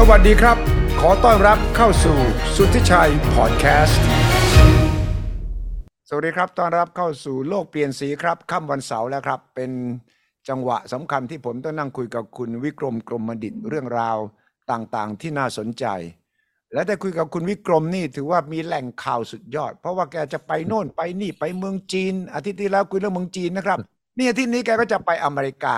[0.00, 0.56] สวัสดีครับ
[1.00, 2.18] ขอต้อนรับเข้าสู่
[2.56, 4.02] สุทธิชัยพอดแคสต์
[6.08, 9.70] สวัสดีครับ ต้อนรับเข้าสู่โลกเปลี่ยนสีครับค่ำวันเสาร์แล้วครับ เป็น
[10.48, 14.18] จังหวะสำคัญที่ผมต้องนั่งคุยกับคุณวิกรมกรมดิตเรื่องราว
[14.70, 15.84] ต่างๆ ที่น่าสนใจ
[16.72, 23.78] และได้คุยกับคุณวิกรมนี่ถือว่ามีแหล่งข่าวสุดยอด เพราะว่าแกจะไปโน่นไปนี่ไปเมืองจีน อาทิตย์ที่แล้วคุยเรื่องเมืองจีนนะครับ
[24.18, 25.76] นี่อาทิตย์นี้แกก็จะไปอเมริกา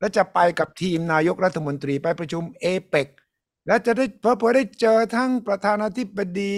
[0.00, 3.08] และจะไปกับทีมนายกรัฐมนตรีไปประชุมเอเปก
[3.66, 6.54] และจะได้เพื่อได้เจอทั้งประธานาธิบดี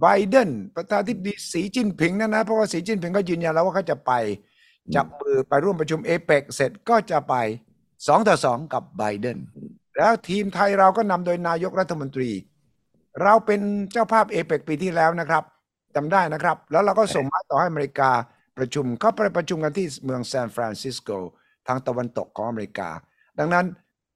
[0.00, 4.12] ไบเดนประธานาธิบดีสีจิ้นผิงนั่นนะเพราะว่าสีจิ้นผิงก็ยืนยันแล้วว่าเขาจะไป
[4.94, 7.34] จับมือไปร่วมประชุมเอเปกเสร็จก็จะไป
[8.06, 9.38] สองต่อสองกับไบเดน
[9.96, 12.30] แล้วทีมไทยเราก็นำโดยนายกรัฐมนตรี
[13.22, 13.60] เราเป็น
[13.92, 15.44] เจ้าภาพเอเปกปีที่แล้วนะครับ
[15.94, 18.10] จำได้นะครับ แล้วเราก็ส่งมาต่อให้อเมริกา
[18.58, 21.08] ประชุมเขาไปประชุมกันที่เมืองซานฟรานซิสโก
[21.66, 22.88] ทางตะวันตกของอเมริกา
[23.38, 23.66] ดังนั้น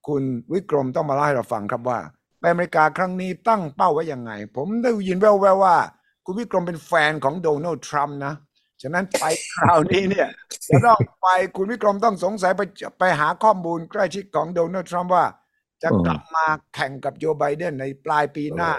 [0.09, 0.23] คุณ
[0.53, 1.99] วิกรมต้องมาเล่าให้เราฟังครับว่า
[2.41, 5.77] ไปอเมริกาครั้งนี้ตั้งเป้าไว้ยังไง ผมได้ยินแว่วๆว่า
[6.25, 8.35] คุณวิกรมเป็นแฟนของโดนัลด์ทรัมป์นะ
[8.83, 10.29] ฉะนั้นไปคราวนี้เนี่ย
[10.69, 12.63] จะต้องไปคุณวิกรมต้องสงสัยไป
[12.99, 15.25] ไปหาข้อมูลใกล้ชิดของโดนัลด์ทรัมป์ว่า
[15.83, 18.71] จะกลับมาแข่งกับโจไบเดนในปลายปีหน้า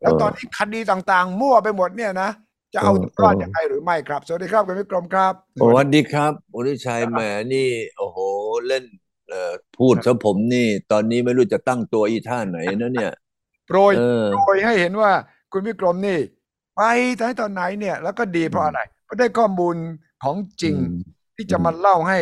[0.00, 2.30] แล้วตอนนี้คดีต่างๆ มั่วไปหมดเนี่ยนะ
[2.74, 7.20] จะเอาตัวรอดยังไงหรือไม่ครับ สวัสดีครับคุณวิกรมครับสวัสดีครับอุริชัยแหม
[7.52, 8.18] นี่ โอ้โห
[8.66, 8.99] เล่นเอ่อ
[9.78, 13.12] พูดซะผมนี่ ตอนนี้ไม่รู้จะตั้งตัวอีท่าไหนนะเนี่ย
[13.66, 15.12] โปรยเออโปรยให้เห็นว่า
[15.52, 16.18] คุณวิกรมนี่
[16.76, 16.82] ไป
[17.16, 19.76] ไหนตอนไหนเนี่ย แล้วก็ดีเพราะอะไรเพราะได้ข้อมูล
[20.22, 22.18] ของจริงอืมที่จะมาเล่าให้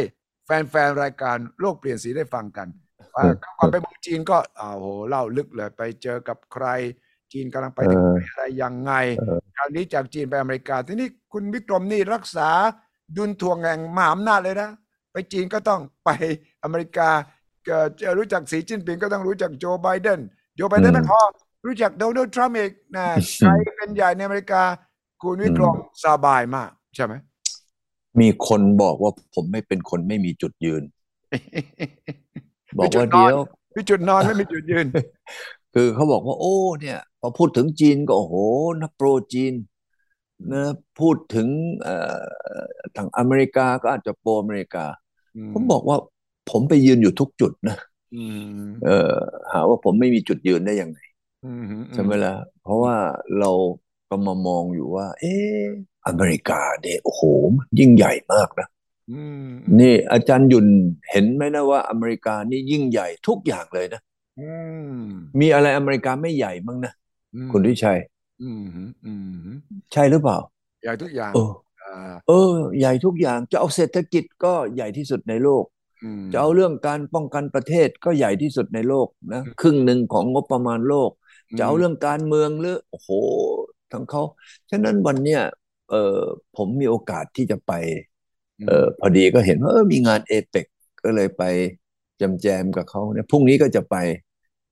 [0.47, 2.69] แฟนๆรายการโลกเปลี่ยนสีได้ฟังกัน
[3.15, 3.25] ว่า
[3.59, 6.67] ก่อนไปเมืองจีนก็อ้าวโหเล่าลึกเลยไปเจอกับใคร
[7.33, 12.49] จีนกำลังไปถึงไหนอะไรยังไงเออคราวนี้จากจีนไปอเมริกา ทีนี้คุณวิกรมนี่รักษา
[13.17, 14.88] ดุลทวงแห่งมหาอำนาจเลยนะไป
[15.33, 16.11] จีนก็ต้องไป
[16.63, 17.09] อเมริกา
[17.67, 20.21] เกิดจะรู้จักสีจิ้นผิงก็ต้องรู้จักโจไบเดน
[20.57, 21.21] โจไบเดนไม่พอ
[21.67, 23.07] รู้จักโดนัลด์ทรัมป์อีกนะ
[23.39, 24.63] ใครเป็นใหญ่ในอเมริกา
[25.23, 27.15] คุณวิกรมสบายมาก ใช่ไหม
[28.21, 30.83] มีคนบอกว่าผมไม่เป็นคนไม่มีจุดยืน
[32.77, 33.41] บอกมีจุว่าดนอนเดี๋ยว
[33.77, 34.87] มีจุดนอนไม่มีจุดยืน
[35.75, 38.35] คือเขาบอกว่า โอ้เนี่ยพอพูดถึงจีนก็โอ้โห
[38.81, 39.55] นักโปรจีน
[40.53, 40.63] นะ
[41.01, 41.49] พูดถึง
[41.83, 42.19] เอ่อ
[42.97, 44.85] ทางอเมริกาก็อาจจะโปรอเมริกา
[45.53, 45.97] ผมบอกว่า
[46.51, 47.77] ผมไปยืนอยู่ทุกจุดนะ
[48.17, 48.25] อื
[48.59, 49.13] มเออ
[49.53, 50.99] หาว่าผมไม่มีจุดยืนได้ยังไง
[51.47, 52.97] อืมใช่ไหมล่ะเพราะว่า
[53.41, 53.51] เรา
[54.09, 55.25] ก็มามองอยู่ว่า เอ
[55.57, 55.61] อ
[56.07, 57.23] อเมริกาเนี่ยโอ้โห
[57.57, 58.69] มันยิ่งใหญ่มากนะ
[59.11, 59.49] อืม
[59.81, 60.67] นี่อาจารย์หยุน
[61.11, 64.01] เห็นไหมนะว่าอเมริกานี่ยิ่งใหญ่ทุกอย่างเลยนะ
[64.41, 64.51] อื
[64.95, 65.01] ม
[65.41, 66.93] มีอะไรอเมริกาไม่ใหญ่มั้งนะ
[67.53, 67.99] คุณทิชัย
[68.43, 68.67] อืม
[69.07, 69.49] อืม
[69.93, 70.39] ใช่หรือเปล่า
[70.83, 71.33] ใหญ่ทุกอย่าง
[71.89, 75.65] เอออ่าเออ ใหญ่ทุกอย่างจะเอาเศรษฐกิจก็ใหญ่ที่สุดในโลก
[76.03, 81.11] อืมจะเอาเรื่องการป้องกันประเทศก็ใหญ่ที่สุดในโลกนะครึ่งหนึ่งของงบประมาณโลก
[81.57, 83.11] จะเอาเรื่องการเมืองหรือโอ้โห
[83.93, 84.23] ทั้งเขา
[84.71, 85.41] ฉะนั้นวันเนี้ย
[85.91, 86.21] เออ
[86.57, 87.73] ผมมีโอกาสที่จะไป
[88.67, 90.67] เออพอดีก็เห็นว่าเออมีงานเอเปก
[91.05, 91.43] ก็เลยไป
[92.21, 93.97] จำแจมกับเขาเนี่ยพรุ่งนี้ก็จะไป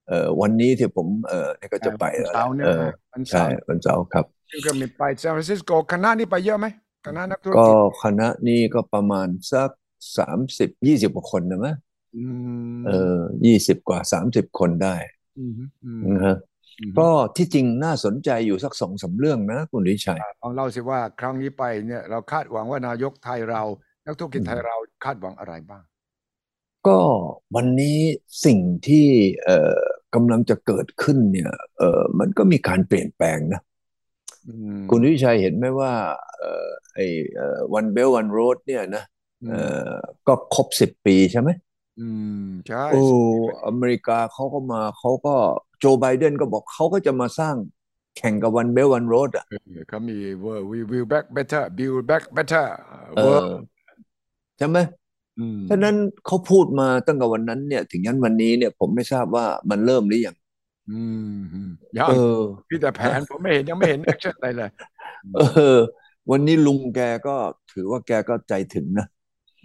[0.09, 6.66] เออวันนี้ที่ผมเออเนี่ยก็จะไปวันแล้วเสาร์เนี่ยเออวันเสาร์ใช่วันเสาร์ครับซึ่งก็มีไปซานฟรานซิสโกคณะนี่ไปเยอะไหม
[7.06, 9.71] คณะนักธุรก็กิจคณะนี้ก็ประมาณสัก
[10.19, 11.77] สามสิบยี่สิบกว่าคนนะมั้ย
[12.15, 12.25] อื
[12.81, 14.97] มเออยี่สิบกว่าสามสิบคนได้
[15.37, 15.53] อืม
[15.84, 16.37] อืมนะฮะ
[16.81, 23.62] อืมก็ที่จริงน่าสนใจอยู่สักสองสามเรื่องนะ คุณวิชัยลองเล่าสิว่าครั้งนี้ไปเนี่ยเราคาดหวังว่านายกไทยเรา
[24.06, 25.83] นักธุรกิจไทยเราคาดหวังอะไรบ้าง
[26.87, 26.99] ก็
[27.55, 27.99] วันนี้
[28.45, 29.06] สิ่งที่
[29.45, 29.81] เอ่อ
[30.15, 33.75] กำลังจะเกิดขึ้นเนี่ยเอ่อมันก็มีการเปลี่ยนแปลงนะอืม
[34.91, 35.93] คุณวิชัยเห็นไหมว่า
[36.39, 37.07] เอ่อไอ้
[37.75, 39.05] วันเบลวันโรดเนี่ยนะ
[39.49, 39.93] เอ่อ
[40.27, 41.51] ก็ครบสิบปีใช่ไหม
[42.01, 42.09] อื
[42.43, 43.03] มใช่โอ้
[43.67, 45.34] อเมริกาเขาก็มาเขาก็
[45.79, 47.55] โจไบเดนก็บอกเขาก็จะมาสร้าง
[48.17, 52.67] แข่งกับ One Belt One Road อะเออเขามี world we will back better build back better
[53.17, 53.55] เอ world อ
[54.59, 54.78] ใช่ไหม
[55.39, 55.97] อืมฉะนั้น
[56.27, 60.37] เขาพูดมาตั้งแต่วันนั้นเนี่ย ถึงยันวันนี้เนี่ยผมไม่ทราบว่ามันเริ่มหรือยัง
[60.91, 61.03] อื
[61.34, 64.71] มอืมยังเออพี่แต่แผนผมไม่เห็นยังไม่เห็น action อะไรเลย
[65.36, 65.41] เอ
[65.74, 65.77] อ
[66.30, 67.36] วันนี้ลุงแกก็
[67.72, 69.06] ถือว่าแกก็ใจถึงนะ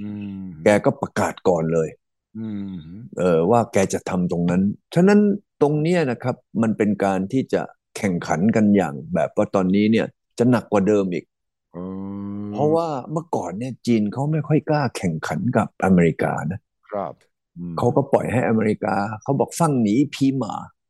[0.01, 0.09] อื
[0.41, 1.89] มแกก็ประกาศก่อนเลย
[2.37, 2.75] อืม
[3.17, 4.61] เออว่าแกจะทำตรงนั้น
[4.95, 5.19] ฉะนั้น
[5.61, 7.61] ตรงเนี้ยนะครับ มันเป็นการที่จะ
[7.97, 10.07] แข่งขันกันอย่าง แบบว่าตอนนี้เนี่ย
[10.39, 11.25] จะหนักกว่าเดิมอีก
[11.73, 11.77] เอ
[12.43, 16.59] อเพราะว่าเมื่อก่อนเนี่ยจีนเขาไม่ค่อยกล้าแข่งขันกับอเมริกานะ
[16.91, 17.13] ครับ
[17.57, 20.80] อืมเขาก็ปล่อยให้อเมริกาเขาบอกฟังหนีพีหมาอืม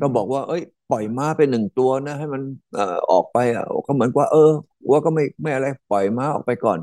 [0.00, 2.42] ก็บอกว่า เอ้ย ปล่อยม้าไปหนึ่งตัวนะ ให้มัน
[2.74, 4.50] เอ่อออกไปอะก็เหมือนว่า เออ
[4.90, 6.78] ว่าก็ไม่ไม่อะไรปล่อยม้าออกไปก่อน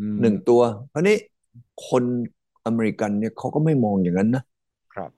[0.00, 0.60] อืมหนึ่งตัว
[0.90, 1.16] เพราะนี้
[1.88, 2.04] คน
[2.66, 4.42] อเมริกันเนี่ยเขาก็ไม่มองอย่างนั้นนะ
[4.94, 5.10] ครับ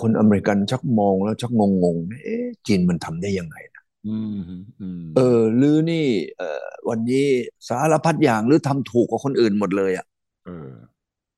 [0.00, 4.38] คนอเมริกันชักมองแล้วชักงงงๆเอ๊ะจีนมันทำได้ยังไงนะอืม
[4.80, 6.06] อืมเออหรือนี่
[6.38, 7.24] เออวันนี้
[7.68, 10.06] สารพัดอย่างหรือทำถูกกว่าคนอื่นหมดเลยอะ
[10.46, 10.70] เออ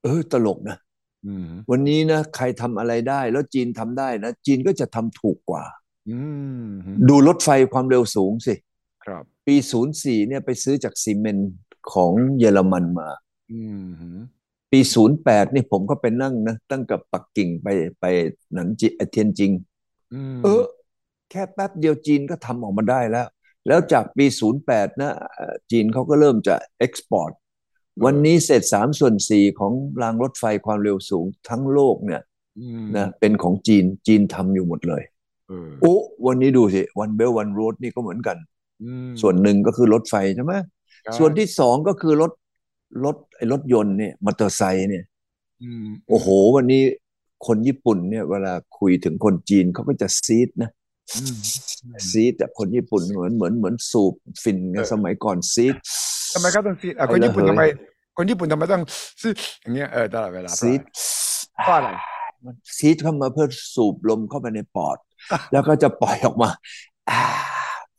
[0.02, 0.89] เออ ตลกนะอืม
[1.70, 5.64] วันนี้นะใครทำอะไรได้ แล้วจีนทำได้นะจีนก็จะทำถูกกว่า
[6.10, 6.18] อื
[6.64, 6.66] ม
[7.08, 8.54] ดูรถไฟความเร็วสูงสิ
[9.04, 9.54] ครับปี
[9.92, 11.52] 04เนี่ยไปซื้อจาก Siemens
[11.92, 13.08] ของเยอรมันมา
[13.52, 13.62] อื
[14.12, 14.16] ม
[14.72, 14.80] ปี
[15.18, 17.68] 08นี่ผมก็ไปนั่งนะตั้งกับปักกิ่งไป
[18.00, 18.04] ไป
[18.52, 19.50] หนันจีเทียนจิน
[20.14, 20.62] อืมเออ
[21.30, 23.26] แค่แป๊บเดียวจีนก็ทำออกมาได้แล้ว
[23.66, 24.26] แล้วจากปี
[24.62, 27.32] 08นะเอ่อจีนเขาก็เริ่มจะ export
[28.04, 29.72] วันนี้เศษ3ส่วน4ของ
[30.02, 32.22] รางรถไฟความเร็วสูงทั้งโลกเนี่ย
[32.58, 35.02] อืมนะเป็นของจีนจีนทำอยู่หมดเลย
[35.48, 35.94] เออโอ้
[36.26, 38.36] วันนี้ดูสิวันเบลวันโรดนี่ก็เหมือนกัน
[38.82, 40.54] อืมส่วนหนึ่งก็คือรถไฟใช่ไหม
[41.02, 42.32] ใช่ส่วนที่สองก็คือรถ
[43.04, 45.04] รถไอ้รถยนต์เนี่ยมอเตอร์ไซค์เนี่ย
[45.62, 46.82] อืมโอ้โห วันนี้
[47.46, 50.70] คนญี่ปุ่นเนี่ย เวลาคุยถึงคนจีนเขาก็จะซีดนะ
[51.16, 51.36] อืม
[52.10, 55.74] ซีดแต่คนญี่ปุ่นเหมือนเหมือนเหมือนสูบฟินไงเออสมัยก่อนซีด
[56.34, 57.70] ทำไมเขาต้องซีดอะไปคนญี่ปุ่นละทำไมเฮ้ย
[58.16, 58.82] คนญี่ปุ่นทำไมต้อง
[59.22, 60.80] ซีดอย่างเงี้ยเออตลอดเวลาซีด
[61.64, 61.88] เพราะอะไร
[62.44, 64.96] มันซีดเข้ามาเพื่อสูบลมเข้าไปในปอด
[65.52, 66.50] แล้วก็จะปล่อยออกมา
[67.10, 67.20] อ่า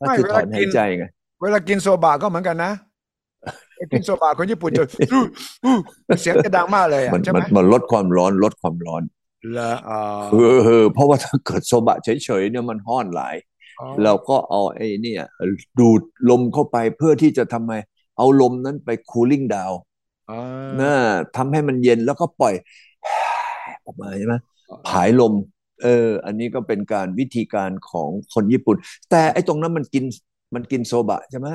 [0.00, 1.04] ก็คือถอนหายใจไง
[1.42, 2.72] เวลากินโซบะก็เหมือนกันนะ
[3.92, 5.22] กินโซบะคนญี่ปุ่นจะอู้
[5.64, 5.74] อู้
[6.20, 9.02] เสียงจะดังมากเลยอะมันใช่ไหมัมนมันลดความร้อนลดความร้อน
[9.58, 13.34] ละอ่าเออเออเพราะว่าถ้าเกิดโซบะเฉยๆเนี่ยมันห้อนหลาย
[14.04, 15.24] เราก็เอาไอ้เนี่ย
[15.78, 17.72] ดูดลมเข้าไปเพื่อที่จะทำไม
[18.22, 19.76] เอาลมนั้นไป cooling down
[20.30, 20.40] อ่า
[20.80, 20.94] นะ
[21.36, 22.54] ทำให้มันเย็นแล้วก็ปล่อย
[23.84, 24.34] ออกมาใช่ไหม
[24.88, 25.32] ผายลม
[25.82, 28.76] เออ อันนี้ก็เป็นการวิธีการของคนญี่ปุ่น
[29.10, 30.04] แต่ไอ้ตรงนั้นมันกิน
[30.54, 31.48] มันกินโซบะใช่ไหม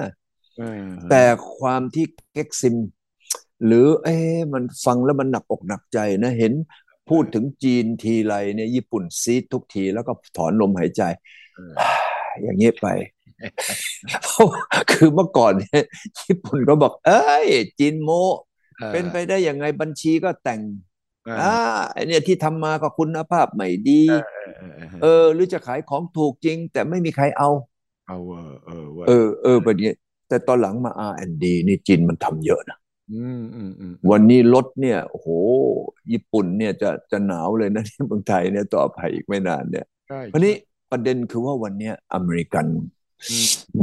[0.58, 1.24] เออแต่
[1.58, 2.76] ความที่เก็กซิม
[3.66, 6.54] หรือ เอ๊ะมันฟังแล้วมันหนักอกหนักใจนะเห็น
[7.10, 11.02] พูดถึงจีนทีไรเนี่ยญี่ปุ่นซีดทุกทีแล้วก็ถอนลมหายใจ
[11.56, 11.74] เออ
[12.44, 12.88] อย่างเงี้ยไป
[14.24, 15.84] เพราะว่าคือเมื่อก่อนเนี่ย
[16.24, 17.48] ญี่ปุ่นก็บอก เอ้ย
[17.80, 18.10] จีนโม
[18.94, 20.62] เป็นไปได้ยังไงบัญชีก็แต่ง
[21.26, 21.54] เอออ่า
[21.94, 27.50] ไอเนี่ยที่ทำมาก็คุณภาพไม่ดีเออเออเออเออ หรือจะขายของถูกจริง แต่ไม่มีใครเอา
[28.08, 29.92] เอาเออเออเว้ยเออเออแบบนี้
[30.30, 32.78] แต่ตอนหลังมา R&D นี่จีนมันทำเยอะนะ
[33.14, 35.28] อืมอืมอืมวันนี้รถเนี่ยโอ้โห
[36.12, 40.54] ญี่ปุ่นเนี่ยจะจะหนาวเลยนะที่เมืองไทยเนี่ยต่อไปอีกไม่นานเนี่ยใช่เพราะนี้
[40.92, 42.97] ประเด็นคือว่าวันเนี้ยอเมริกันอืม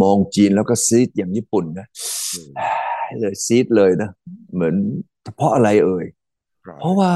[0.02, 1.86] มองจีนแล้วก็ซีดอย่างญี่ปุ่นนะ
[2.34, 2.52] อืม
[3.20, 4.10] เลยซีดเลยนะ
[4.54, 4.74] เหมือน
[5.36, 6.06] เพราะอะไรเอ่ย
[6.64, 7.12] ครับเพราะว่า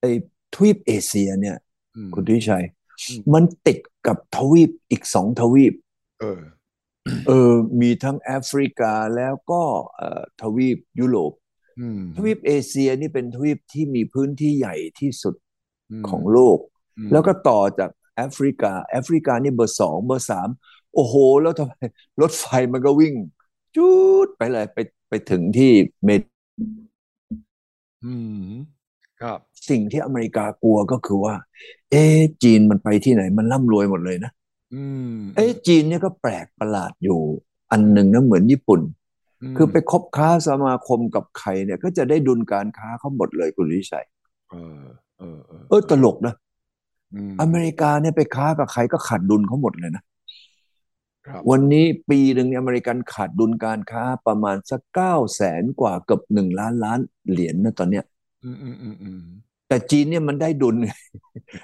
[0.00, 0.10] ไอ้
[0.54, 1.56] ทวีปเอเชียเนี่ย
[1.96, 2.64] อืมคุณทิชัย
[3.08, 5.74] อืมมันติดกับทวีปอีกสองทวีป
[6.20, 6.40] เออ
[7.26, 9.62] เออ มีทั้งแอฟริกาแล้วก็
[9.96, 11.32] เอ่อทวีปยุโรป
[11.80, 15.34] อืมทวีปเอเชียนี่เป็นทวีปที่มีพื้นที่ใหญ่ที่สุด
[16.00, 16.58] มของโลก
[16.98, 20.48] อืมแล้วก็ต่อจากแอฟริกา แอฟริกานี่เบอร์สองเบอร์สาม
[20.94, 21.74] โอ้โห แล้วทำไม
[22.20, 23.14] รถไฟมันก็วิ่ง
[23.76, 23.90] จู
[24.26, 25.72] ดไปเลยไปไปถึงที่
[26.04, 26.10] เม
[28.04, 28.14] อื
[28.46, 28.50] ม
[29.20, 29.38] ครับ
[29.70, 31.34] สิ่งที่อเมริกากลัวก็คือว่า
[31.90, 34.32] เอ๊ะจีนมันไปที่ไหน มันร่ำรวยหมดเลยนะ
[34.74, 37.20] อืมเอ๊ะจีนเนี่ยก็แปลกประหลาดอยู่
[37.70, 38.80] อันหนึ่งนะเหมือนญี่ปุ่น
[39.42, 44.06] มคือไปคบค้าสมาคมกับใครเนี่ย ก็จะได้ดุลการค้าเขาหมดเลยคุณวิชัย
[44.50, 44.84] เออ
[45.18, 46.34] เออเออเออตลกนะ
[47.30, 50.13] มอเมริกาเนี่ยไปค้ากับใครก็ขาดดุลเขาหมดเลยนะครับ
[51.50, 56.98] วันนี้ปีหนึ่งเนี่ยอเมริกันขาดดุลการค้าประมาณสักเก้าแสนกว่าเกือบหนึ่งล้านล้าน
[57.30, 58.04] เหรียญนะตอนเนี้ย
[58.44, 59.20] อืมอืมอืมอืม
[59.68, 60.76] แต่จีนเนี่ยมันได้ดุล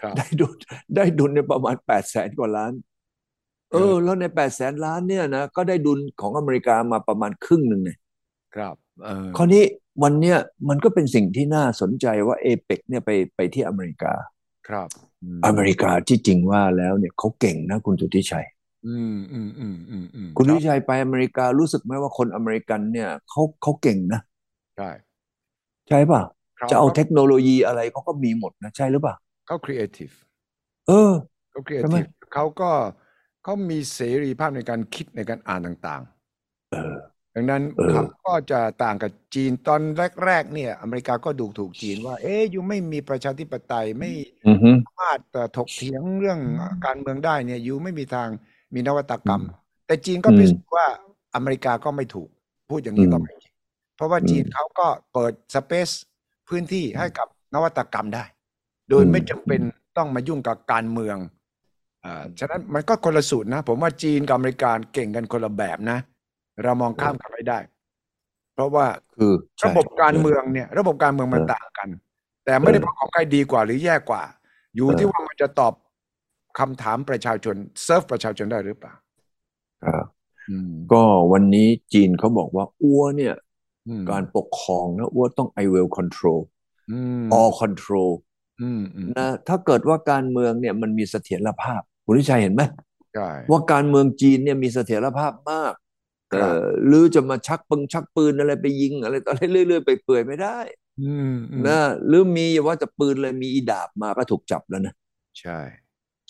[0.03, 0.55] ครับได้ดุล
[0.97, 2.73] ได้ดุลเนี่ยประมาณแปดแสนกว่าล้าน
[3.73, 7.99] เอเอออ แล้วในแปดแสนล้านเนี่ยนะก็ได้ดุลของอเมริกามาประมาณครึ่งหนึ่งเนี่ย
[8.57, 8.75] ครับ
[9.05, 9.63] เออคราวนี้
[10.03, 10.37] วันเนี้ย
[10.69, 14.13] มันก็เป็นสิ่งที่น่าสนใจว่าเอเปกเนี่ยไปไปที่อเมริกา
[14.69, 14.89] ครับ
[15.45, 18.47] มอเมริกาที่จริงว่าแล้วเนี่ยเขาเก่งนะคุณสุทธิชัย
[18.85, 24.21] อืมอืมอืมอืมอืมคุณรัสุทบธิชัยไปอเมริการู้สึกไหมว่าคนอเมริกันเนี่ยเขาเขาเก่งนะ
[24.77, 24.91] ใช่
[25.89, 26.23] ใช่ป่ะ
[26.59, 29.15] เขาจะเอาเขาเทคโนโลยีอะไรเขาก็มีหมดนะใช่หรือเปล่า
[29.47, 30.11] เขาครีเอทีฟ
[30.87, 31.13] เออ
[31.51, 32.71] เขาครีเอใช่ไหมทีฟเขาก็
[33.43, 36.03] เขามีเสรีภาพในการคิดในการอ่านต่าง
[36.71, 39.83] เออๆดังนั้นเออเขาก็จะต่างกับจีนตอน
[40.25, 44.11] แรกๆเนี่ย อเมริกาก็ดูถูกจีนว่า เอ๊ยยูไม่มีประชาธิปไตยไม่
[44.47, 46.41] อือฮึสามารถเอ่อถกเถียงเรื่อง
[46.85, 48.31] การเมืองได้เนี่ยยูไม่มีทาง
[48.75, 50.87] มีนวัตกรรมอืมแต่จีนก็อืมพิสูจน์ว่า
[51.35, 52.29] อเมริกาก็ไม่ถูก
[52.71, 53.55] พูดอย่างนี้อืมก็ไม่จริง
[53.97, 55.89] เพราะว่าอืมจีนเขาก็เปิดสเปซ
[56.49, 58.25] พื้นที่ให้กับนวัตกรรมได้
[58.91, 59.61] โดยอืมไม่จำเป็น
[59.97, 61.17] ต้องมายุ่งกับการเมือง
[62.05, 65.99] อ่าฉะนั้นมันก็คนละสูตรนะ ผมว่าจีนกับอเมริกาเก่งกันคนละแบบนะ
[66.63, 67.59] เรามองข้ามกันไม่ได้
[68.55, 71.89] เพราะว่าคือใช่ระบบการเมืองเนี่ย ระบบการเมืองมันเออต่างกัน
[72.45, 74.23] แต่ไม่ได้เออบอกของใครดีกว่าหรือแย่กว่า
[74.75, 75.73] อยู่เออที่ว่ามันจะตอบ
[76.59, 78.95] คำถามประชาชนเซิร์ฟประชาชนได้หรือเปล่า
[79.83, 80.07] ครับ
[80.49, 83.35] อืมก็วันนี้จีนเขาบอกว่าอ้วเนี่ย
[83.87, 86.41] อืมการปกครองนะอ้วต้อง I will control
[86.89, 86.93] อื
[87.23, 88.13] ม all control
[88.61, 92.63] อืมอืมนะถ้าเกิดว่าการเมืองเนี่ยมันมีเสถียรภาพคุณวิชัยเห็นไหม
[93.13, 95.75] ใช่ว่าการเมืองจีนเนี่ยมีเสถียรภาพมาก
[96.33, 100.59] คเอรับอหรือจะมาชักปึงชักปืนอะไรไปยิงอะไรต่ออะไรเรื่อยๆไปเปื่อยไม่ได้
[100.99, 104.95] อืมอืมนะหรือมีอย่าว่าจะปืนเลยมีอีดาบมาก็ถูกจับแล้วนะ
[105.41, 105.57] ใช่ใช่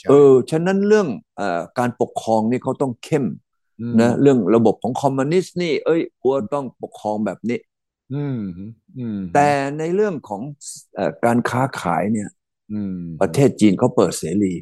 [0.08, 3.26] เออฉะนั้นเรื่องเอ่อการปกครองนี่เขาต้องเข้มม
[4.00, 7.58] นะเรื่องระบบของคอมมิวนิสต์นี่ เอ้ยอัวต้องปกครองแบบนี้
[8.14, 8.38] อืม
[8.98, 10.42] อืมแต่ในเรื่องของ
[10.94, 12.28] เอ่อการค้าขายเนี่ย
[12.72, 14.52] อืมประเทศจีนเขาเปิดเสรี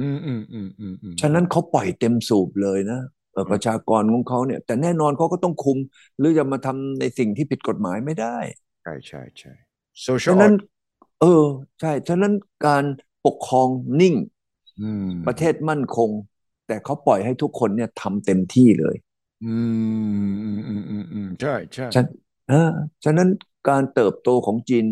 [0.00, 3.00] อืมอืมอืมอืมอืมฉะนั้นเขาปล่อยเต็มสูบเลยนะ
[3.32, 5.78] เอ่อประชากรของเขาเนี่ย แต่แน่นอนเขาก็ต้องคุม
[6.18, 8.36] หรือจะมาทำในสิ่งที่ผิดกฎหมายไม่ได้
[8.82, 9.52] ใช่ใช่ใช่
[10.06, 10.66] social ฉะนั้น order
[11.20, 11.44] เออ
[11.80, 12.32] ใช่ ฉะนั้น
[12.66, 12.84] การ
[13.26, 13.68] ปกครอง
[14.00, 14.24] นิ่งอืม
[15.26, 16.10] ประเทศมั่นคง
[16.66, 18.96] แต่เขาปล่อยให้ทุกคนเนี่ยทำเต็มที่เลย
[19.44, 19.56] อื
[20.26, 22.02] มอืมอืมอืมอืมใช่ใช่ฉะ
[22.48, 22.72] เออ
[23.04, 23.28] ฉะนั้น
[23.68, 24.84] การเติบโตของจีน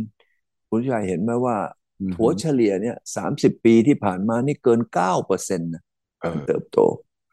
[0.69, 1.57] คุณชายเห็นไหมว่า
[2.00, 5.83] อืมถัวเฉลี่ยเนี่ยสามสิบปีที่ผ่านมานี่เกินเก้าเปอร์เซ็นต์นะ
[6.21, 6.79] เอการอเติบโต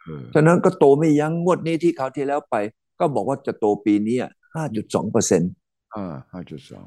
[0.04, 2.56] เออฉะนั้นก็โตไม่ยั้งงวดนี้ที่คราวที่แล้วไป
[3.00, 4.18] ก็บอกว่าจะโตปีนี้
[4.56, 5.52] ห้าจุดสองเปอร์เซ็นต์
[5.96, 6.86] อ่าห้าจุดสอง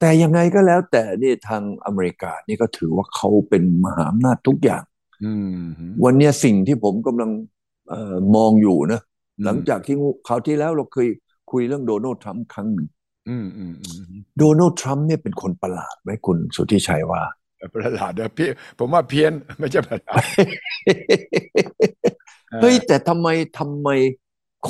[0.00, 4.82] แต่ยังไงก็แล้วแต่นี่ทางอเมริกานี่ก็ถือว่าเขาเป็นมหาอำนาจทุกอย่าง
[5.24, 5.58] อืม
[6.04, 7.30] วันเนี้ยสิ่งที่ผมกำลัง
[7.88, 9.00] เอ่อมองอยู่นะ
[9.44, 9.96] หลังจากที่
[10.28, 11.08] คราวที่แล้วเราเคย
[11.50, 12.88] คุยเรื่องโดนัลด์ทรัมป์ครั้งหนึ่ง
[13.28, 14.04] อืมอืมอืม
[14.38, 17.22] โดนัลด์ทรัมป์เนี่ยเป็นคนประหลาดไหมคุณสุทธิชัยว่า
[17.74, 18.48] ประหลาดนะพี่
[18.78, 20.22] ผมว่าเพี้ยนไม่ใช่ประหลาด
[22.62, 23.88] เฮ้ยแต่ทำไมทำไม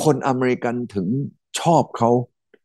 [0.03, 1.07] คนอเมริกันถึง
[1.59, 2.09] ชอบเขา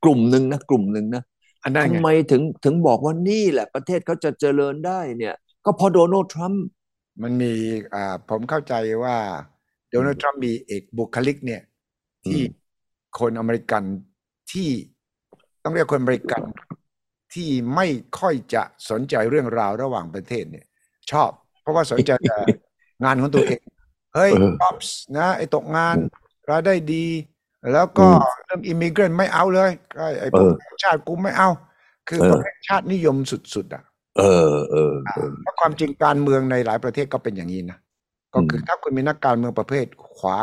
[0.05, 1.23] กลุ่มหนึ่งนะกลุ่มหนึ่งนะ
[1.63, 6.65] อันนั้นทำไงไมถึงถึงบอกว่านี่แหละประเทศเขาจะเจริญได้เนี่ย ก็เพราะโดนัลด์ทรัมป์
[7.23, 7.53] มันมี
[7.95, 9.17] อ่าผมเข้าใจว่า
[9.91, 11.63] โดนัลด์ทรัมป์มีเอกบุคลิกเนี่ย
[12.27, 12.43] ที่
[13.19, 13.83] คนอเมริกัน
[14.53, 14.71] ที่
[15.65, 16.43] ต้องเรียกคนอเมริกัน
[17.35, 17.87] ที่ไม่
[18.19, 20.67] ค่อยจะสนใจเรื่องราวระหว่างประเทศเนี่ย
[21.11, 21.31] ชอบ
[21.63, 22.39] เพราะว่าสนใจแต่
[23.05, 23.61] งานของตัวเอง
[24.15, 25.97] เฮ้ยเออป๊อปส์นะ ไอ้ตกงาน
[26.51, 27.05] รายได้ดี
[27.73, 31.49] แล้วก็อืมเรื่อง immigrant ไม่เอาเลยไอ้ไอ้พวกเออชาติกูไม่เอา
[32.09, 33.17] คือเออประเภทชาตินิยม
[33.55, 33.83] สุดๆอะ
[34.17, 37.79] เออเออเออเพราะความจริงการเมืองในหลายประเทศก็เป็นอย่างนี้นะ
[38.35, 39.87] ก็คือมถ้าคุณมีนักการเมืองประเภท
[40.17, 40.41] ขวา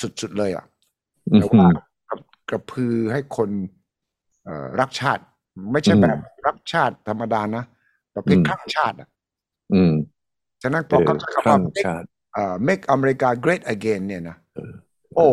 [0.00, 0.64] สุดๆเลยอะ
[1.32, 1.72] อืแต่ว่าม
[2.08, 2.18] กระ
[2.50, 3.50] กระพือให้คน
[4.44, 5.22] เอ่อรักชาติ
[5.72, 7.64] ไม่ใช่อืมแบบรักชาติธรรมดานะ
[8.14, 9.08] ประเภทอืมข้างชาติอะ
[9.72, 9.92] อืม
[10.62, 14.72] ฉะนั้นพเอออเขาจะคำข้าว่าง make ชาติเอ่อ make America great again เนี่ยนะเออ
[15.14, 15.26] โอ้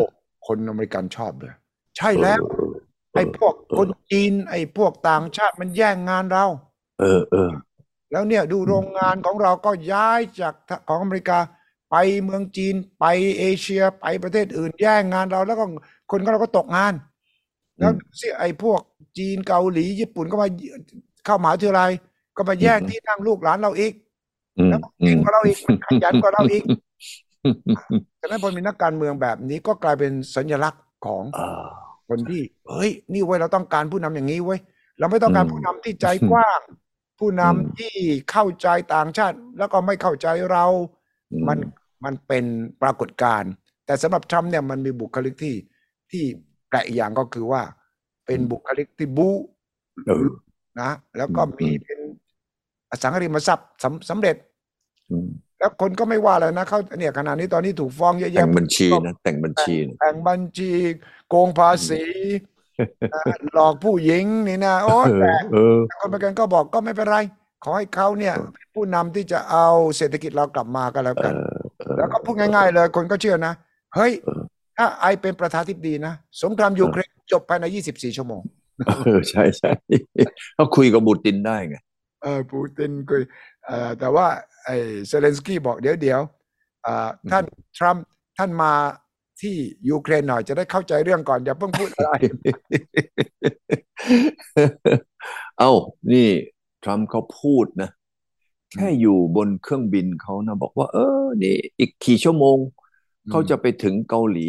[0.50, 1.52] คนอเมริกันชอบเลย
[1.96, 2.72] ใช่แล้วเออ
[3.14, 6.46] ไอ้พวกเออคนจีน ไอ้พวกต่างชาติมันแย่งงานเรา
[7.00, 7.50] เออเออ
[8.10, 10.54] แล้วเนี่ยดูโรงงานของเราก็ย้ายจาก
[10.88, 11.38] ของอเมริกา
[11.90, 13.04] ไปเมืองจีนไป
[13.38, 15.64] เอเชียไปประเทศอื่นแย่งงานเรา แล้วก็
[16.10, 16.94] คนของเราก็ตกงาน
[17.78, 18.80] แล้วสิไอ้พวก
[19.18, 20.48] จีนเกาหลีญี่ปุ่นก็มา
[21.24, 21.90] เข้ามหาวิทยาลัย
[22.36, 23.92] ก็มาแย่งอืมที่นั่งลูกหลานเราอีก
[24.58, 26.64] อืมแล้วเก่งกว่าเราอีกขยันกว่าเราอีก
[28.20, 31.66] ฉะนั้นพอมีนักการเมืองแบบนี้ก็กลายเป็นสัญลักษณ์ของอ่า
[32.08, 34.60] คนที่เฮ้ย นี่เว้ยเราต้องการผู้นำอย่างนี้เว้ย
[34.98, 36.60] เราไม่ต้องการอืมผู้นำที่ใจกว้าง
[37.18, 37.94] ผู้นำอืมที่
[38.30, 40.66] เข้าใจต่างชาติ แล้วก็ไม่เข้าใจเรา
[41.32, 41.58] อืมัน
[42.04, 42.44] มันเป็น
[42.82, 43.52] ปรากฏการณ์
[43.86, 45.56] แต่สำหรับทรัมป์เนี่ยมันมีบุคลิกที่
[46.10, 46.24] ที่
[46.68, 47.62] แปลกอีกอย่างก็คือว่า
[48.26, 49.36] เป็นบุคลิกที่บู๊
[50.06, 50.26] เออ
[50.80, 51.98] นะ แล้วก็อืมมีเป็น
[52.90, 54.36] อสังหาริมทรัพย์สำสำเร็จ
[55.10, 55.28] อืม
[55.60, 60.70] แล้วคนก็ไม่ว่าเลยนะเขาเนี่ยขณะนี้ตอนนี้ถูกฟ้องเยอะแต่แยะงบัญชีนะแต่งบัญชีนะแต่งบัญชี
[61.28, 62.02] โกงภาษี
[63.14, 63.22] นะ
[63.54, 67.18] หลอกผู้หญิงนี่นะโอ้เออแต่ เออ คนอเมริกันก็บอกก็ไม่เป็นไร
[67.64, 71.36] ขอให้เขาเนี่ยเป็นผู้นำที่จะเอาเศรษฐกิจเรากลับมาก็แล้วเอกัน อ
[71.78, 73.54] เออ แล้วก็พูดง่ายๆเลยคนก็เชื่อนะ
[73.94, 74.42] เฮ้ย เออ
[74.76, 78.42] ถ้าไอเป็นประธานาธิบดีนะ สงครามยูเครนจบภายใน 24 ชั่วโมง
[79.04, 79.70] เออใช่ใช่
[80.54, 81.76] เขาคุยกับบูตินได้ไง
[82.22, 83.28] เออปูตินคุยเอ่อ
[83.98, 84.26] แต่ว่า
[84.64, 84.76] ไอ้
[85.08, 86.20] เซเลนสกี้บอกเดี๋ยวเดี๋ยว
[86.82, 87.44] เอ่อท่าน
[87.78, 88.04] ทรัมป์
[88.38, 88.72] ท่านมา
[89.40, 89.56] ที่
[89.90, 92.10] ยูเครนหน่อยจะได้เข้าใจเรื่องก่อนอย่าเพิ่งพูดอะไร
[95.58, 95.72] เอ้า
[96.12, 96.28] นี่
[96.82, 97.90] ทรัมป์เขาพูดนะ
[98.76, 102.56] แค่อยู่บนเครื่องบินเขานะ บอกว่า เออ นี่ อีกกี่ชั่วโมง
[103.30, 104.48] เขาจะไปถึงเกาหลี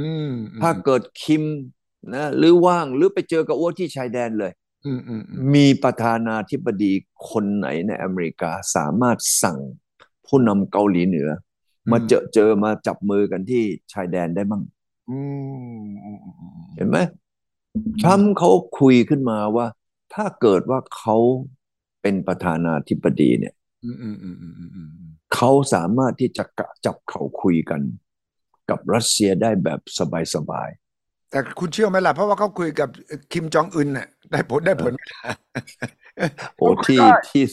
[0.00, 0.30] อืม
[0.62, 1.42] ถ้าเกิดคิม
[2.14, 4.67] นะหรือว่างหรือไปเจอกับอ้วนที่ชายแดนเลยอื
[4.98, 6.92] มอืมอืมมีประธานาธิบดี
[7.30, 9.58] คนไหนในอเมริกาสามารถสั่ง
[10.26, 11.28] ผู้นำเกาหลีเหนือ
[11.90, 14.62] มาเจอเจอมาจับมือกันที่ชายแดนได้มั่ง
[15.10, 15.18] อื
[15.84, 16.98] มอืมอืมอืมเห็นไหม
[18.02, 19.66] ทรัมป์เขาคุยขึ้นมาว่า
[20.14, 21.16] ถ้าเกิดว่าเขา
[22.02, 23.54] เป็นประธานาธิบดีเนี่ย
[23.84, 27.80] อืมอืมอืมอืมอืมอืมอืมเขาสามารถที่จะกะจับเขาคุยกัน
[28.70, 30.00] กับรัสเซียได้แบบส
[30.50, 30.68] บาย
[31.30, 32.88] แต่คุณเชื่อไหมล่ะ เพราะว่าเขาคุยกับ
[33.32, 37.44] คิมจองอึนน่ะได้ผลได้ผลไหมล่ะๆโอ้เขาคุยที่ได้ที่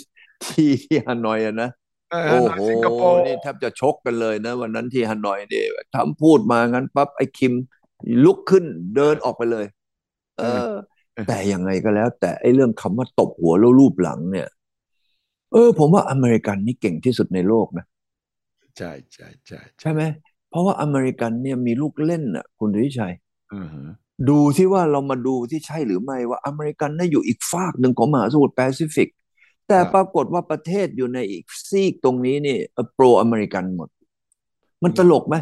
[0.45, 1.69] ที่ที่ฮานอยอะนะ
[2.09, 5.63] เออโอ้ฮานอยโหสิงคโปร์นี่แทบจะชกกันเลยนะ วันนั้นที่ฮานอยนี่
[5.95, 7.53] ทำพูดมางั้นปั๊บไอ้คิม
[8.25, 8.65] ลุกขึ้น
[8.95, 9.65] เดินออกไปเลย
[10.39, 10.61] เออ
[11.27, 14.47] แต่ยังไงก็แล้ว แต่ไอ้เรื่องคำว่าตบหัวแล้วรูปหลังเนี่ย
[15.53, 17.85] เออ ผมว่าอเมริกันนี่เก่งที่สุดในโลกนะ
[18.77, 20.01] ใช่ใช่ใช่ใช่ใช่ไหม
[20.49, 23.24] เพราะว่าอเมริกันเนี่ยมีลูกเล่นอะ คุณฤชัยอือฮึ
[24.29, 29.09] ดูที่ว่าเรามาดูที่ใช่หรือไม่ว่าอเมริกันน่ะอยู่อีกฝากหนึ่งของมหาสมุทรแปซิฟิก
[29.67, 32.57] แต่ปรากฏว่าประเทศอยู่ในอีกซีกตรงนี้นี่
[32.95, 33.89] pro อเมริกันหมด
[34.83, 35.35] มันตลกไหม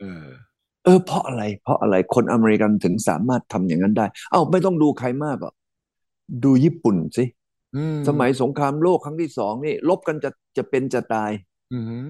[0.00, 0.26] เออ
[0.84, 5.54] เออ เพราะอะไร เพราะอะไรคนอเมริกันถึงสามารถทำอย่างนั้นได้ เอ้าไม่ต้องดูใครมากหรอก
[6.44, 7.24] ดูญี่ปุ่นสิ
[7.76, 11.30] อืมสมัยสงครามโลกครั้งที่สองนี่ รบกันจะจะเป็นจะตาย
[11.72, 12.06] อืม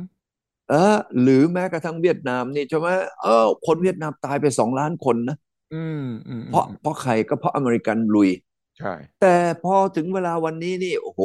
[0.71, 2.89] เออหรือแม้กระทั่งเวียดนามนี่ใช่ไหม
[3.23, 5.37] เออคนเวียดนามตายไปสองล้านคนนะ
[5.75, 8.31] อืมอืมเพราะเพราะใครก็เพราะอเมริกันลุย
[8.79, 11.21] ใช่ แต่พอถึงเวลาวันนี้นี่โอ้โห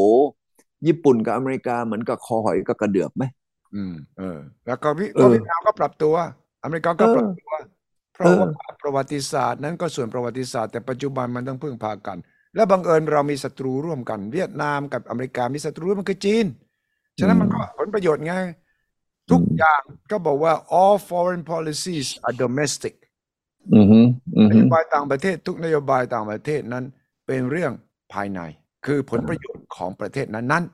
[0.88, 3.24] ญี่ปุ่นกับอเมริกาเหมือนกับคอหอยกับกระเดือกไหม
[3.76, 6.16] อืมเออ แล้วก็วิเออก็เวียดนามก็ปรับตัว
[6.64, 7.54] อเมริกาก็เออปรับตัว
[8.14, 12.18] เพราะว่าเออประวัติศาสตร์นั้นก็ส่วนประวัติศาสตร์แต่ปัจจุบันมันต้องพึ่งพากัน
[12.56, 16.46] และบังเอิญเรามีศัตรูร่วมกัน เวียดนามกับอเมริกามีศัตรูร่วมกันคือจีน
[17.20, 18.34] ฉะนั้นมันก็ผลประโยชน์ไง
[19.32, 22.96] ทุกอย่างก็บอกว่า all foreign policies are domestic
[23.76, 24.00] อือฮึ
[24.38, 26.86] อือนฮึโยบายต่างประเทศทุกนโยบายต่างประเทศนั้น
[27.28, 27.72] เป็นเรื่อง
[28.14, 28.40] ภายใน
[28.86, 30.66] คือผลประโยชน์ของประเทศนั้น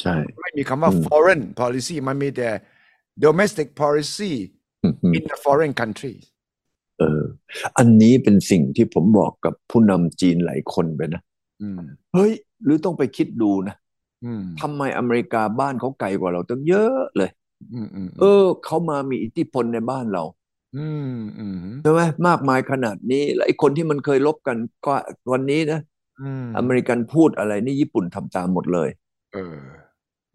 [0.00, 2.50] ใช่ๆไม่มีคำว่าอืม foreign policy มันมีแต่
[3.24, 4.32] domestic policy
[4.84, 6.14] อือฮึ in the foreign country
[6.98, 7.22] เออ
[7.78, 11.22] อันนี้เป็นสิ่งที่ผมบอกกับผู้นำจีนหลายคนไปนะ
[11.62, 11.80] อืม
[12.14, 12.32] เฮ้ย
[12.64, 13.76] หรือต้องไปคิดดูนะ
[14.24, 17.45] อืมทำไมอเมริกาบ้านเขาไกลกว่าเราตั้งเยอะเลยอืมอืม
[18.20, 20.24] เออเขามามีอิทธิพลในบ้านเรา
[20.76, 24.94] อืมอืมใช่ไหมมากมายขนาดนี้ แล้วไอ้คนที่มันเคยลบกันก็
[25.32, 25.80] วันนี้นะ
[26.22, 28.88] อืมอเมริกันพูดอะไรนี่ญี่ปุ่นทำตามหมดเลย
[29.34, 29.58] เออ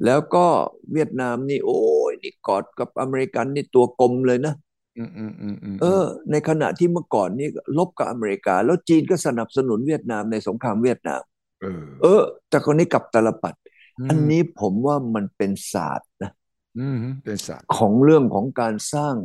[0.05, 0.45] แล้วก็
[0.93, 1.79] เวียดนามนี่ โอ้
[2.09, 4.53] ยนี่กอดกับอเมริกันนี่ตัวกลมเลยนะ
[4.97, 11.21] อืมอืมอืมอืมเออ ในขณะที่เมื่อก่อนนี่รบกับอเมริกา แล้วจีนก็สนับสนุนเวียดนามในสงครามเวียดนาม
[11.61, 16.40] เออเออแต่ตอนนี้กลับตาลปัตรอันนี้ผมว่ามันเป็นศาสตร์นะอืม
[17.23, 19.15] เป็นศาสตร์ของเรื่องของการสร้าง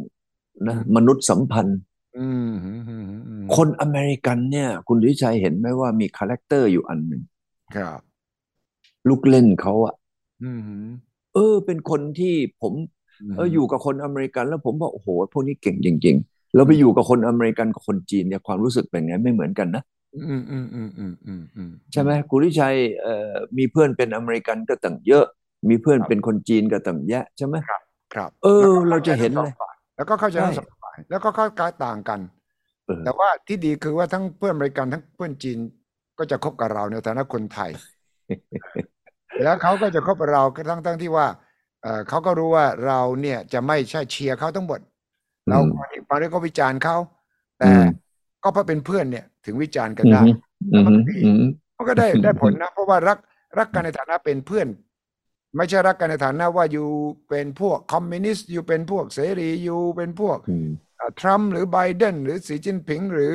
[0.68, 1.80] นะอืมมนุษยสัมพันธ์
[2.18, 7.22] อืมอืมอืมอืมคนอเมริกันเนี่ย คุณสุทธิชัยเห็นไหมว่ามี character อยู่อันหนึ่ง
[7.76, 8.00] ครับ
[9.08, 9.94] ลูกเล่นเขาอะ
[10.44, 10.60] อืม
[11.34, 12.72] เออ เป็นคนที่ผม
[13.36, 19.82] เอออยู่กับคนอเมริกัน แล้วผมบอกโอ้โหพวกนี้เก่งจริง ๆ แล้วไปอยู่กับคนอเมริกันกับคนจีนเนี่ยความรู้สึกเป็นไงไม่เหมือนกันนะ
[20.16, 25.26] อืมอืมอืมอืมอืมอืมใช่ไหมคุณสุทธิชัยเอ่อมีเพื่อนเป็นอเมริกันก็ตั้งเยอะ
[25.70, 27.56] มีเพื่อนเป็นคนจีนก็ตั้งแยะใช่ไหม
[28.14, 32.20] ครับเออแล้วก็เราจะเห็นเข้าใจเลยทั้งสองฝ่ายแล้วก็เข้าใจใช่ทั้งสองฝ่ายแล้วก็เข้าใจต่างกัน
[32.86, 35.58] เออแต่ว่าที่ดีคือว่าทั้งเพื่อนอเมริกันทั้งเพื่อนจีน
[36.18, 37.70] ก็จะคบกับเราในฐานะคนไทย
[39.42, 41.26] แล้วเขาก็จะคบกับเราทั้งทั้งที่ว่า
[41.82, 44.80] เอ่อเขาก็รู้ว่าเราเนี่ยจะไม่ใช่เชียร์เขาทั้งหมด
[45.50, 46.96] เราอืมบางทีบางทีก็วิจารณ์เขา
[47.58, 47.86] แต่อืม
[48.42, 50.28] ก็เพราะเป็นเพื่อนเนี่ยถึงวิจารณ์กันอืได้ม
[50.72, 51.42] อืมอืม
[51.76, 53.18] มันก็ได้ได้ผลนะ เพราะว่ารัก
[53.58, 54.66] รักกันในฐานะเป็นเพื่อน
[55.56, 56.88] ไม่ใช่รักกันในฐานะว่าอยู่
[57.28, 63.32] เป็นพวกคอมมิวนิสต์อยู่เป็นพวกเสรีอยู่เป็นพวกอืมอ่าทรัมป์หรือไบเดนหรือสีจิ้นผิง หรือ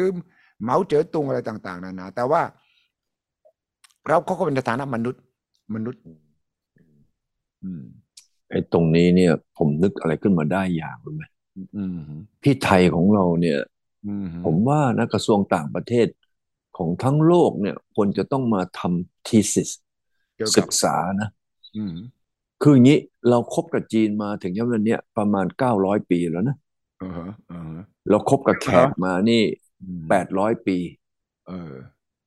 [0.62, 2.42] เหมาเจ๋อตุงอะไรต่าง ๆนานาแต่ว่า
[4.08, 5.22] เราเขาก็เป็นในฐานะมนุษย์
[5.76, 6.02] มนุษย์
[7.64, 7.84] อืม
[8.50, 11.24] ไอ้ตรงนี้เนี่ย ผมนึกอะไรขึ้นมาได้อย่างรู้ไหม
[11.78, 12.00] อืม
[12.42, 13.60] พี่ไทยของเราเนี่ย
[14.08, 16.08] อืมผมว่านะกระทรวงต่างประเทศ
[16.78, 19.70] ของทั้งโลกเนี่ยควรจะต้องมาทำ thesis
[20.36, 21.41] เกี่ยวกัศึบกษานะอืม
[22.62, 22.98] คืออย่างนี้
[23.30, 26.58] เราคบกับจีนมาถึงยันวันเนี้ยประมาณเก้าร้อยปีแล้วนะ
[27.02, 29.42] อ่าฮะอ่าฮะเราคบกับแขกมานี่
[29.82, 30.78] อืมแปดร้อยปี
[31.48, 31.74] เออ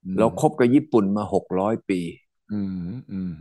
[0.04, 2.00] อืมเราคบกับญี่ปุ่นมาหกร้อยปี
[2.52, 3.32] อืมอืม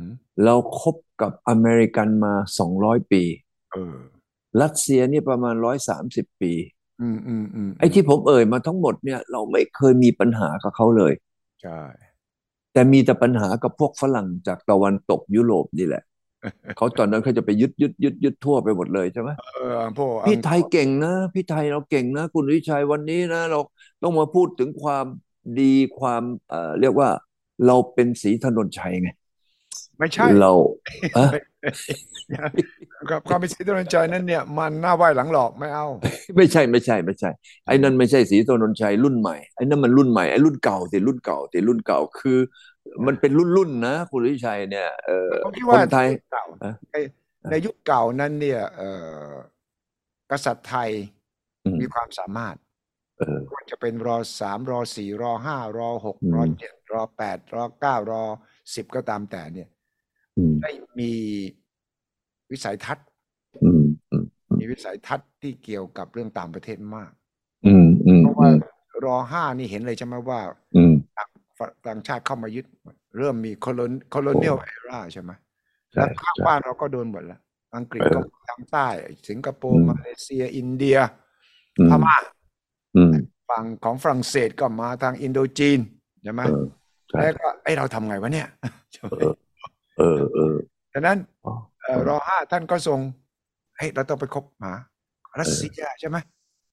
[0.45, 3.23] เราคบกับอเมริกันมาสองร้อยปี
[3.73, 3.95] เออ
[4.61, 6.53] รัสเซียนี่ประมาณร้อยสามสิบปี
[7.01, 11.13] อืมอืมอืมไอ้ที่ผมเอ่ยมาทั้งหมดเนี่ย เราไม่เคยมีปัญหากับเขาเลย
[11.61, 11.79] ใช่
[12.73, 16.03] แต่มีแต่ปัญหากับพวกฝรั่งจากตะวันตกยุโรปนี่แหละ
[16.77, 23.59] เขาตอนนั้นเขาจะไปยึดยึดยึดยึดทั่วไปหมดเลยใช่ไหมเออพวกพี่ไทยเก่งนะ พี่ไทยเราเก่งนะ คุณวิชัยวันนี้นะ เรา
[24.03, 25.05] ต้องมาพูดถึงความ
[25.59, 27.09] ดีความเอ่อเรียกว่า
[27.67, 29.09] เราเป็นศรีถนนชัยไง
[30.03, 30.51] ไม่ใช่เรา
[31.17, 31.27] อะ
[33.11, 35.87] กับความเป็นศรีถนนชัยนั้นเนี่ย มันหน้าไหว้หลังหลอกไม่เอา
[36.37, 37.29] ไม่ใช่ไม่ใช่ไม่ใช่
[37.65, 42.39] ไอ้นั่นไม่ใช่ศรีถนนชัยรุ่นใหม่ไอ้นั่นมันรุ่นใหม่ไอ้รุ่นเก่าสิรุ่นเก่าสิรุ่นเก่าคือ
[43.05, 46.95] มันเป็นรุ่นรุ่นนะ คุณวิชัยเนี่ยเออผมคิดคว่านไทยเก่าอะใน
[47.51, 48.91] ในยุคเก่านั้นเนี่ย เอ่
[49.27, 49.29] อ
[50.31, 50.89] กษัตริย์ไทย
[51.65, 52.55] อืมมีความสามารถ
[53.19, 58.23] เออควรจะเป็นรอสามรอสี่รอห้ารอหกอืมรอเจ็ดรอแปดรอเก้ารอ
[58.75, 59.72] สิบก็ตามแต่เนี่ยอืม
[60.62, 60.69] ได้
[61.00, 61.12] มี
[62.52, 63.08] วิสัยทัศน์
[63.62, 64.24] อืมอืม
[64.58, 67.12] มีวิสัยทัศน์ที่เกี่ยวกับเรื่องต่างประเทศมาก
[67.65, 68.56] อืมอืมเพราะอืว่าม
[69.06, 70.39] รอห้านี่เห็นเลยใช่ไหมว่า
[70.76, 71.30] อืมต่าง
[71.88, 72.65] ต่างชาติเข้ามายึด
[73.17, 75.32] เริ่มมี colon colonial era ใช่ไหม
[75.93, 77.39] ใช่แล้วข้างใช่บ้านเราก็โดนหมดแล้ว
[77.76, 78.88] อังกฤษเออก็ทางใต้
[79.30, 80.98] สิงคโปอืร์มมาเลเซีย อินเดีย
[81.78, 82.15] อืมพม่า
[82.96, 83.13] อืม
[83.50, 85.80] ฝั่งของฝรั่งเศสก็มาทางอินโดจีน
[86.24, 86.63] ใช่ไหมเออ
[87.10, 88.48] ใช่แล้วก็ไอ้เราทำไงวะเนี่ย
[88.93, 89.19] ใช่ไหม
[89.97, 90.56] เออเออ
[90.93, 92.99] ดังนั้นอ๋อเอ่อรอห้าท่านก็ทรง
[93.77, 94.71] เฮ้ยเราต้องไปคบหา
[95.39, 96.17] รัสเซียใช่ไหม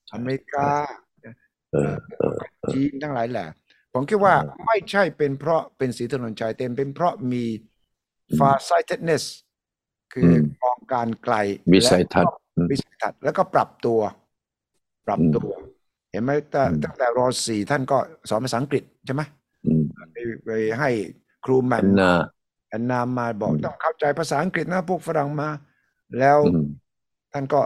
[0.08, 0.68] ใช่อเมริกา
[1.72, 2.38] เออเออ
[2.72, 3.46] จีนทั้งหลายแหละ
[3.92, 7.44] ผมคิดว่าเออไม่ใช่เป็นเพราะเป็นสีถนนชัยเต็มเป็นเพราะมี
[8.30, 9.24] อืม farsightedness
[10.12, 11.34] คืออมมองการไกล
[11.72, 14.00] วิสัยทัศน์และวิสัยทัศน์แล้วก็ปรับตัว
[15.06, 15.50] ปรับอืมตัว
[16.10, 17.98] เห็นไหมแต่อืมตั้งแต่รอสี่ท่านก็
[18.30, 19.22] สอนภาษาอังกฤษใช่ไหม
[19.66, 20.90] อืมไปไปให้
[21.44, 22.10] ครูแหม่อัมนนา
[22.70, 25.50] แอนนามาบอกอืมต้องเข้าใจภาษาอังกฤษนะพวกฝรั่งมา
[26.18, 26.64] แล้วอืม
[27.32, 27.60] ท่านก็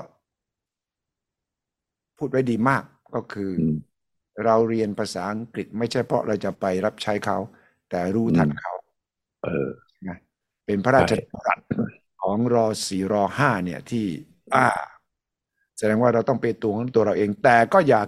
[2.18, 2.82] พูดไว้ดีมาก
[3.14, 3.74] ก็คือออืม
[4.44, 7.38] เราเรียนภาษาอังกฤษ ไม่ใช่เพราะเราจะไปรับใช้เขา
[7.90, 8.72] แต่รู้ทันอืมเขา
[9.44, 9.68] เออ
[10.08, 10.16] นะ
[10.66, 11.58] เป็นพระราชใช่ดำรัส
[12.22, 14.06] ของรอสี่รอห้าเนี่ยที่
[14.54, 14.66] อ่า
[15.78, 18.00] แสดงว่าเราต้องเป็นตัวของตัวเราเอง แต่ก็อย่า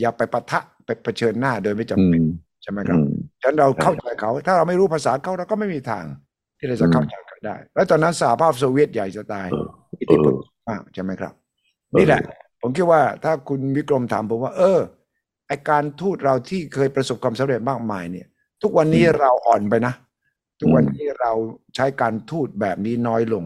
[0.00, 2.22] อย่าไปปะทะไปเผชิญหน้าโดยไม่จำอืเป็นม
[2.62, 3.15] ใช่ไหมครัอืบม
[3.46, 6.04] ฉะนั้นเราใช่เข้าใจเขา ถ้าเราไม่รู้ภาษาเขาเราก็ไม่มีทาง
[6.58, 9.66] ที่เราจะอืมเข้าใจกันได้ แล้วตอนนั้นสหภาพโซเวียตใหญ่จะตายเออ
[10.00, 10.34] อิทเอธิพลอ
[10.68, 11.32] มากใช่ไหมครับ
[11.92, 12.22] เออนี่แหละ
[12.60, 14.80] ผมคิดว่าถ้าคุณวิกรมถามผมว่า เออ
[15.48, 18.26] ไอการทูตเราที่เคยประสบความสำเร็จมากมายเนี่ย
[18.62, 19.94] ทุกวันนี้เราอ่อนไปนะ
[20.60, 21.32] ทุกวันนี้เรา
[21.74, 23.44] ใช้การทูตแบบนี้น้อยลง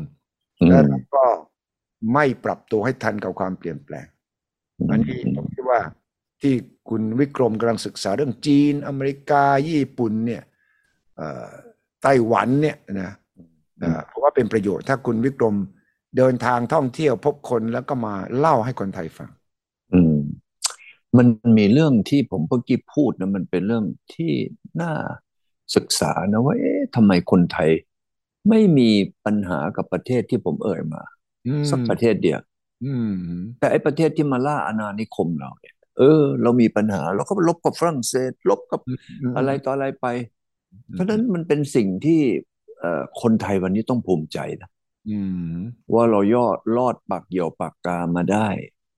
[0.62, 1.24] อืและมเราก็
[2.14, 4.06] ไม่ปรับตัวให้ทันกับความเปลี่ยนแปลง
[4.90, 5.80] อันนี้ผมคิดว่า
[6.42, 6.55] ที่
[6.88, 10.42] คุณวิกรมกำลังศึกษาเรื่องจีน อเมริกา ญี่ปุ่นเนี่ย
[11.16, 11.48] เอ่อ
[12.03, 13.11] ไต้หวันเนี่ยนะ
[13.81, 15.57] เอ่อเพราะว่าเป็นประโยชน์ถ้าคุณวิกรม
[16.16, 19.31] เดินทางท่องเที่ยวพบคนแล้วก็มาเล่าให้คนไทยฟัง
[19.92, 20.18] อืม
[21.16, 21.26] มัน
[21.59, 24.33] มีเรื่องที่ผมเมื่อกี้พูดนะมันเป็นเรื่องที่
[24.81, 24.92] น่า
[25.76, 27.70] ศึกษานะว่า เอ๊ะทำไมคนไทย
[28.48, 28.90] ไม่มี
[29.24, 31.03] ปัญหากับประเทศที่ผมเอ่ยมา
[31.46, 32.40] อืมสักประเทศเดียว
[32.85, 33.14] อืม
[33.59, 38.80] แต่ไอ้ประเทศที่มาล่าอาณานิคมเราเนี่ย เออ เรามีปัญหา เราก็ลบกับฝรั่งเศส ลบกับ
[39.36, 40.06] อะไรต่ออะไรไป
[40.92, 42.20] เพราะฉะนั้นมันเป็นสิ่งที่
[42.80, 44.70] เอ่อคนไทยวันนี้ต้องภูมิใจนะ
[45.08, 45.18] อื
[45.54, 45.56] ม
[45.94, 48.48] ว่าเรายอดรอดปากเหยี่ยวปากกามาได้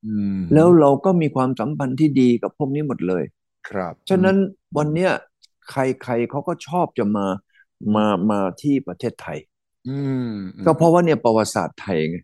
[0.07, 3.25] อืมแล้วเราก็มีความสัมพันธ์ที่ดีกับพวกนี้หมดเลย
[3.69, 4.37] ครับ ฉะนั้น
[4.77, 5.11] วันเนี้ย
[5.71, 7.27] ใครๆเขาก็ชอบจะมา
[7.95, 9.39] มามาที่ประเทศไทย
[9.87, 9.91] อื
[10.23, 10.27] ม
[10.65, 12.17] ก็เพราะว่าเนี่ยประวัติศาสตร์ไทยไง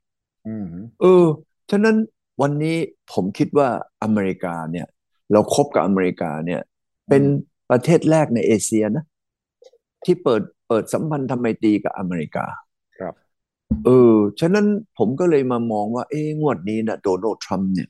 [0.47, 0.69] อืม
[1.01, 1.25] เออ
[1.71, 1.97] ฉะนั้น
[2.41, 2.77] วันนี้
[3.13, 3.69] ผมคิดว่า
[4.03, 4.87] อเมริกาเนี่ย
[5.33, 6.61] เราคบกับอเมริกาเนี่ย
[7.09, 7.23] เป็น
[7.71, 9.05] ประเทศแรกในเอเชียนะ
[10.05, 12.47] ที่เปิดเปิดสัมพันธไมตรีกับอเมริกา
[13.01, 13.15] ครับ
[13.85, 14.67] เออฉะนั้น
[14.99, 17.89] ผมก็เลยมามองว่า เอ๊ะงวดนี้นะโดนัลด์ทรัมป์เนี่ย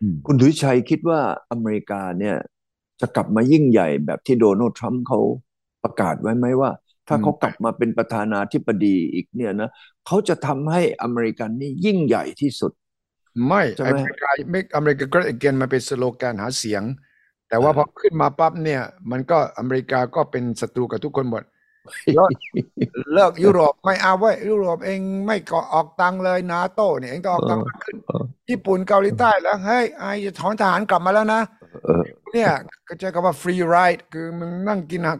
[0.00, 1.20] อืมคุณถุยชัยคิดว่า
[1.50, 2.36] อเมริกาเนี่ย
[3.00, 5.20] จะกลับมายิ่งใหญ่แบบที่โดนัลด์ทรัมป์เขา
[5.84, 6.70] ประกาศไว้ไหมว่า
[7.08, 9.70] ถ้าเขากลับมาเป็นประธานาธิบดีอีกเนี่ยนะ
[10.06, 12.72] เขาจะทำให้อเมริกันนี่ยิ่งใหญ่ที่สุด
[13.46, 16.82] ไม่ใช่อไหมเมริกาไม่อเมริกา great again มันเป็นสโลแกนหาเสียง
[17.48, 21.42] แต่ว่าพอขึ้นมาปั๊บเนี่ย มันก็อเมริกาก็เป็นศัตรูกับทุกคนหมด
[22.14, 22.30] เลิก
[23.14, 31.40] เลิกยุโรปไม่เอาไว้ยยุโรปเองไม่ก็ออกตังค์เลยนาโต้เนี่ยเองต้องออกตังค์มากขึ้นเออญี่ปุ่นเกาหลีใต้แล้วเฮ้ยไอจะถอนทหารกลับมาแล้วนะ
[31.84, 32.50] เออเนี่ย
[32.88, 35.18] ก็ใช้คำว่า free ride คือมึงนั่งกินหัก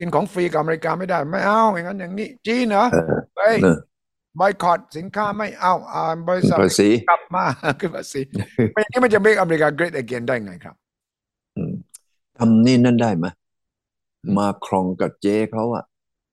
[0.00, 3.76] กินของฟรีกับอเมริกาไม่ได้ ไม่เอาอย่างนั้นอย่างนี้จีนเหรอเออเฮ้ยเออ
[4.38, 7.44] บอยคอตสินค้าไม่เอาอ่าบริษัทภาษีกลับมา
[7.80, 8.20] ขึ้นภาษี
[8.72, 10.74] ไม่อย่างนี้มันจะ make อเมริกา great again ได้ไงครับ
[11.56, 11.72] อืม
[12.38, 13.26] ทำนี่นั่นได้ไหม
[14.24, 15.84] อืมมาครองกับเจ๊เขาอะ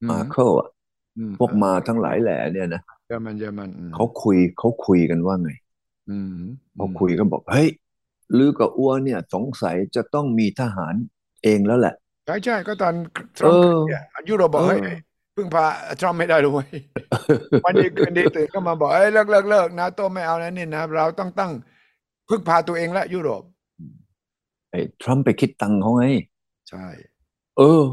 [0.02, 0.70] อืมมาเคิลอะ
[1.18, 5.52] อืมพวกมาทั้งหลายแหล่เนี่ยนะเยอรมันเยอรมันอืมเขาคุยเขาคุยกันว่าไง
[6.10, 6.36] อืม
[6.76, 7.70] เขาคุยกันบอกเฮ้ย
[8.38, 10.94] ลือกับอ้วนเนี่ย สงสัยจะต้องมีทหาร
[11.44, 12.94] เองแล้วแหละ ใช่ใช่ก็ตอน
[13.38, 14.98] ทรัเอมป์อขึ้นเนี่ยยุโรปบอกเฮ้ยเออ
[15.36, 15.66] พึ่งพา
[16.00, 16.70] ทรัมป์ไม่ได้เลยเว้ย
[17.66, 21.52] วันดีคืนดีตื่นก็มาบอกเอ้ยเลิกเลิกเลิกนะโตไม่เอาแล้วนี่นะเราต้องตั้ง
[22.30, 23.44] พึ่งพาตัวเองและยุโรป
[24.72, 26.06] ไอ้ทรัมป์ไปคิดตังค์เขาไง
[26.70, 26.86] ใช่
[27.58, 27.84] เออ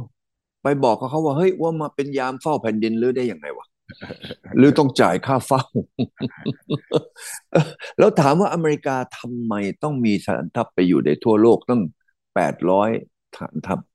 [0.63, 3.67] ไปบอกกับเขาว่าเฮ้ยว่ามาเป็นยามเฝ้าแผ่นดินหรือได้ยังไงวะ
[4.57, 5.63] หรือต้องจ่ายค่าเฝ้า
[7.99, 11.83] แล้วถามว่าอเมริกาทำไมต้องมีฐานทัพไปอยู่ในทั่วโลกตั้ง
[12.35, 12.91] แปดร้อย
[13.37, 13.92] ฐานทัพอืม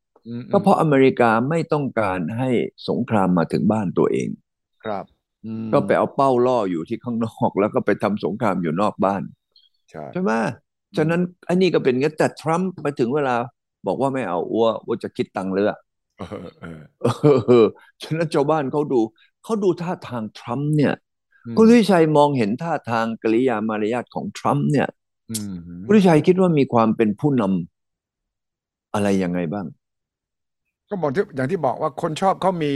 [0.52, 2.50] ก็เพราะอเมริกาไม่ต้องการให้
[2.90, 4.30] สงครามมาถึงบ้านตัวเอง
[4.84, 5.06] ครับ
[5.46, 9.24] อืมก็ไปเอาเป้าล่ออยู่ที่ข้างนอกแล้วก็ไปทำสงครามอยู่นอกบ้าน
[9.90, 10.32] ใช่ใช่ไหม
[10.98, 13.36] ฉะนั้นอันนี้ก็เป็นงั้นแต่ทรัมป์ไปถึงเวลา
[13.88, 15.80] บอกว่าไม่เอาอ้วอ้วจะคิดตังค์เลยอะ
[16.20, 16.82] เออเออ
[17.48, 17.66] เออ
[18.02, 19.00] ฉะนั้นชาวบ้านเขาดู
[19.44, 20.94] เขาดูท่าทางทรัมป์เนี่ย
[21.46, 24.88] อืมคุณวิชัยมองเห็นท่าทางกริยามารยาทของทรัมป์เนี่ย
[25.32, 25.54] อืม
[25.86, 29.66] คุณวิชัยคิดว่ามีความเป็นผู้นำอะไรยังไงบ้าง
[30.90, 32.74] ก็บอกที่อย่างที่บอกว่าคนชอบเขามี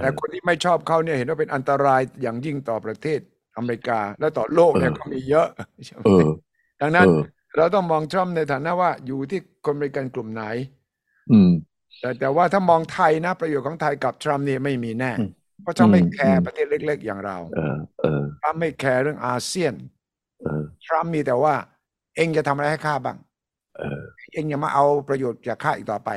[0.00, 3.20] แต่เออคนที่ไม่ชอบเขาเนี่ยเห็นว่าเป็นอันตรายอย่างยิ่งต่อประเทศ
[3.56, 5.48] อเมริกา และต่อโลกเนี่ยเออก็มีเยอะ
[5.84, 6.28] ใช่ไหมเออ
[6.80, 7.20] ดังนั้นเออ
[7.56, 10.44] เราต้องมองทรัมป์ในฐานะว่าอยู่ที่คนอเมริกันกลุ่มไหน
[11.30, 11.50] อืม
[12.00, 15.28] แต่แต่ว่าถ้ามองไทยนะ ประโยชน์ของไทยกับทรัมป์เนี่ยไม่มีแน่อืม
[15.62, 19.74] เพราะทรัมป์ไม่อืมแคร์อืมประเทศเล็ก ๆ อย่างเราเออเออทรัมป์ไม่แคร์เรื่องอาเซียน
[20.40, 21.54] เออทรัมป์มีแต่ว่า
[22.16, 23.16] เองจะทำอะไรให้ข้าบ้าง
[23.78, 24.00] เออ
[24.32, 26.10] เองอย่ามาเอาประโยชน์จากข้าอีกต่อไป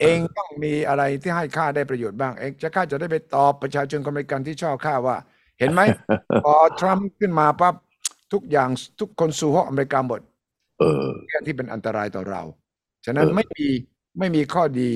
[0.00, 5.16] เองต้องมีอะไรที่ให้ข้าได้ประโยชน์บ้างเองจะข้าจะได้ไปตอบประชาชนคนอเมริกันที่ชอบข้าว่า
[5.58, 5.80] เห็นไหม
[6.44, 7.74] พอทรัมป์ขึ้นมาปั๊บ
[8.32, 8.68] ทุกอย่าง
[9.00, 10.20] ทุกคนสู่ห้องอเมริกาหมด
[10.78, 12.42] เออเรื่องที่เป็นอันตรายต่อเรา
[13.04, 13.66] ฉะนั้นเออไม่มี
[14.18, 14.90] ไม่มีข้อดี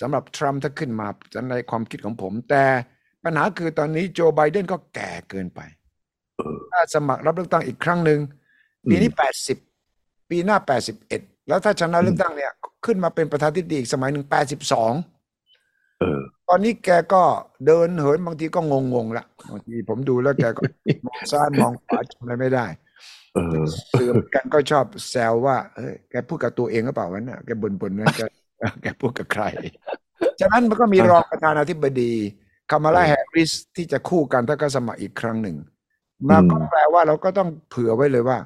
[0.00, 1.08] สำหรับทรัมป์ถ้าขึ้นมา
[1.50, 2.64] ในความคิดของผม แต่
[3.24, 5.60] ปัญหาคือตอนนี้โจไบเดนก็แก่เกินไป
[6.36, 8.20] เออถ้าสมัครรับเลือกตั้งอีกครั้งหนึ่ง
[8.90, 9.58] ปีนี้แปดสิบ
[10.30, 12.52] ปีหน้าแปดสิบเอ็ดแล้วถ้าชนะเลือกตั้งเนี่ย
[12.84, 14.92] ขึ้นมาเป็นประธานาธิบดีอีกสมัยหนึ่งแปดสิบสอง
[16.00, 17.22] เออตอนนี้แกก็
[17.66, 20.62] เดินเหินบางทีก็งงๆละบางทีผมดูแล้วแกก็
[21.06, 22.66] มองซ้ายมองขวาจำอะไรไม่ได้
[23.34, 28.20] เออสื่อเหมือนกันก็ชอบแซวว่าเอ้ยแกพูดกับตัวเองหรือเปล่าวะน่ะแกบ่นๆนั้นแก
[28.82, 29.44] แกพูดกับใคร
[30.40, 32.12] ฉะนั้นมันก็มีรองประธานาธิบดี
[32.70, 35.56] คามาลาเออแฮร์ริสที่จะคู่กันถ้าก็สมัครอีกครั้งหนึ่ง
[36.28, 38.38] มันก็อืมแปลว่าเราก็ต้องเผื่อไว้เลยว่า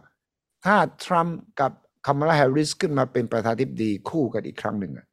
[0.65, 1.73] ถ้าทรัมป์กับ
[2.07, 5.07] คามาลาแฮร์ริสขึ้นมาเป็นประธานาธิบดีคู่กันอีกครั้งหนึ่งอะ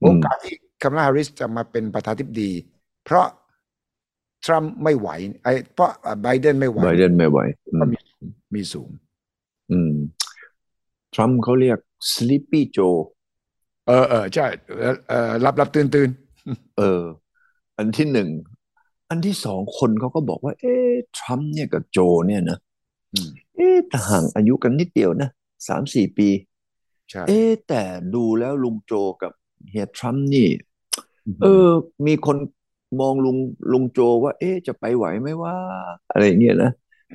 [0.00, 2.52] โอกาสที่คามาลาแฮร์ริสจะมาเป็นประธานาธิบดี
[3.04, 3.26] เพราะ
[4.44, 5.08] ทรัมป์ไม่ไหว
[5.42, 5.90] ไอ้เพราะ
[6.22, 7.38] ไบเดนไม่ไหวไบเดนไม่ไหว
[7.72, 7.98] อืก็มมี
[8.54, 8.88] มีสูง
[9.70, 9.94] อืม
[11.14, 11.78] ทรัมป์เขาเรียก
[12.12, 12.98] sleepy Joe
[13.86, 14.46] เออเออใช่
[14.80, 16.08] เออเออรับรับตื่นตื่น
[16.78, 17.02] เออ
[17.76, 18.28] อันที่หนึ่ง
[19.10, 22.58] อันที่สองคนเขาก็บอกว่า เอ๊ะทรัมป์เนี่ยกับโจเนี่ยนะ
[23.12, 25.30] อืมเอ๊ะแต่ห่างอายุกันนิดเดียวนะ
[25.68, 26.28] สามสี่ปี
[27.10, 27.82] ใช่เอ๊ะแต่
[28.14, 29.32] ดูแล้วลุงโจกับ
[29.70, 30.48] เฮียทรัมป์นี่
[31.42, 31.68] เออ
[32.06, 32.36] มีคน
[33.00, 33.36] มองลุง
[33.72, 35.54] ลุงโจว่า เอ๊ะจะไปไหวไหมว่า
[36.12, 36.72] อะไรอย่างเงี้ยนะ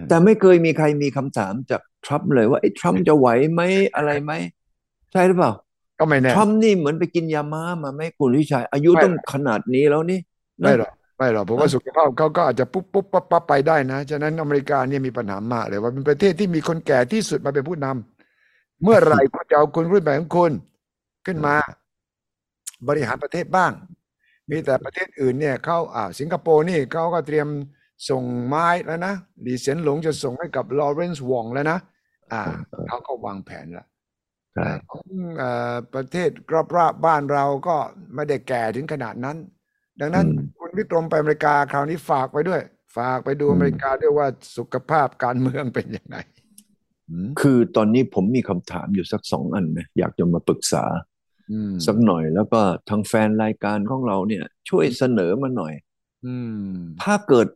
[0.10, 3.62] แต่ไม่เคยมีใครมีคำถามจากทรัมป์เลยว่าไอ้ทรัมป์จะไหวไหม
[3.96, 4.34] อะไรไหม
[5.12, 5.52] ใช่หรือเปล่า
[6.00, 10.20] ก็ไม่แน่ทรัมป์นี่เหมือนไปกินยาม้ามาไหมคุณวิชัย อายุไม่ต้องขนาดนี้แล้วนี่
[10.64, 18.11] นะไม่หรอกไม่หรอกผมว่าอะสุขภาพเขาก็อาจจะปุ๊บปุ๊บปั๊บปั๊บไปได้นะ ฉะนั้นอเมริกาเนี่ยมีปัญหามากเลยว่าเป็นประเทศที่มีคนแก่ที่สุดมาเป็นผู้นำ
[18.84, 20.52] เมื่อไหร่คุณจะเอาคนรุ่นใหม่ของคุณ
[21.26, 21.56] ขึ้นมา
[22.88, 23.72] บริหารประเทศบ้าง
[24.50, 27.48] มีแต่ประเทศอื่นเนี่ยเขาอ่าสิงคโปร์นี่เขาก็เตรียม
[28.10, 31.80] ส่งไม้แล้วนะหลีเสียนหลงจะส่งให้กับลอเรนซ์วองแล้วนะ
[32.32, 32.42] อ่า
[32.88, 33.88] เขาก็วางแผนแล้ว
[34.54, 35.06] ใช่ของ
[35.38, 36.30] เอ่อประเทศ
[36.76, 37.76] รอบๆบ้านเราก็
[38.16, 39.38] ไม่ได้แก่ถึงขนาดนั้น
[40.00, 42.62] ดังนั้นอืมคุณวิกรมไปอเมริกาคราวนี้ฝากไปด้วย
[42.98, 46.41] ฝากไปดูอืมอเมริกาด้วยว่าสุขภาพการเมืองเป็นยังไงอืม
[47.42, 50.84] คือตอนนี้ผมมีคำถามอยู่สักสองอันนะอยากจะมาปรึกษา
[51.52, 55.74] อืมสักหน่อยแล้วก็ทางแฟนรายการของเราเนี่ย ช่วยเสนอมาหน่อย
[56.26, 57.48] อืมถ้าเกิด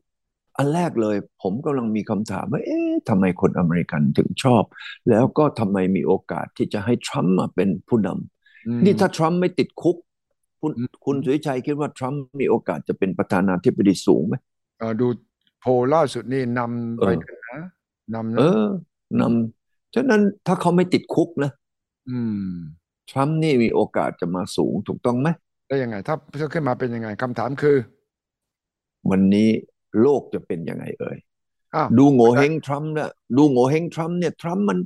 [0.58, 4.64] อันแรกเลย ผมกำลังมีคำถามว่า เอ๊ะทำไมคนอเมริกันถึงชอบ
[5.10, 9.98] แล้วก็ทำไมมีโอกาสที่จะให้ทรัมป์มาเป็นผู้นำอืมนี่ถ้าทรัมป์ไม่ติดคุก
[10.62, 14.36] คุณอืมคุณสุวิชัยคิดว่าทรัมป์มีโอกาสจะเป็นประธานาธิบดีสูงไหม
[14.80, 15.08] เอ่อดู
[15.62, 17.60] โพลล่าสุดนี่นำเออไปด้วยนะ
[18.14, 18.66] นำนะเออ
[19.20, 21.52] นำฉะนั้นถ้าเขาไม่ติดคุกนะ
[22.10, 22.20] อื
[22.52, 22.56] ม
[23.10, 25.28] ทรัมป์นี่มีโอกาสจะมาสูงถูกต้องไหม
[25.68, 27.78] ได้ยังไงถ้าถ้าขึ้นมาเป็นยังไงคำถามคือ
[29.10, 29.50] วันนี้
[30.02, 31.18] โลกจะเป็นยังไงเอ่ย
[31.76, 34.78] อ้าวดูโง่เฮงทรัมป์เนี่ยดูโง่เฮงทรัมป์เนี่ยทรัมป์มัน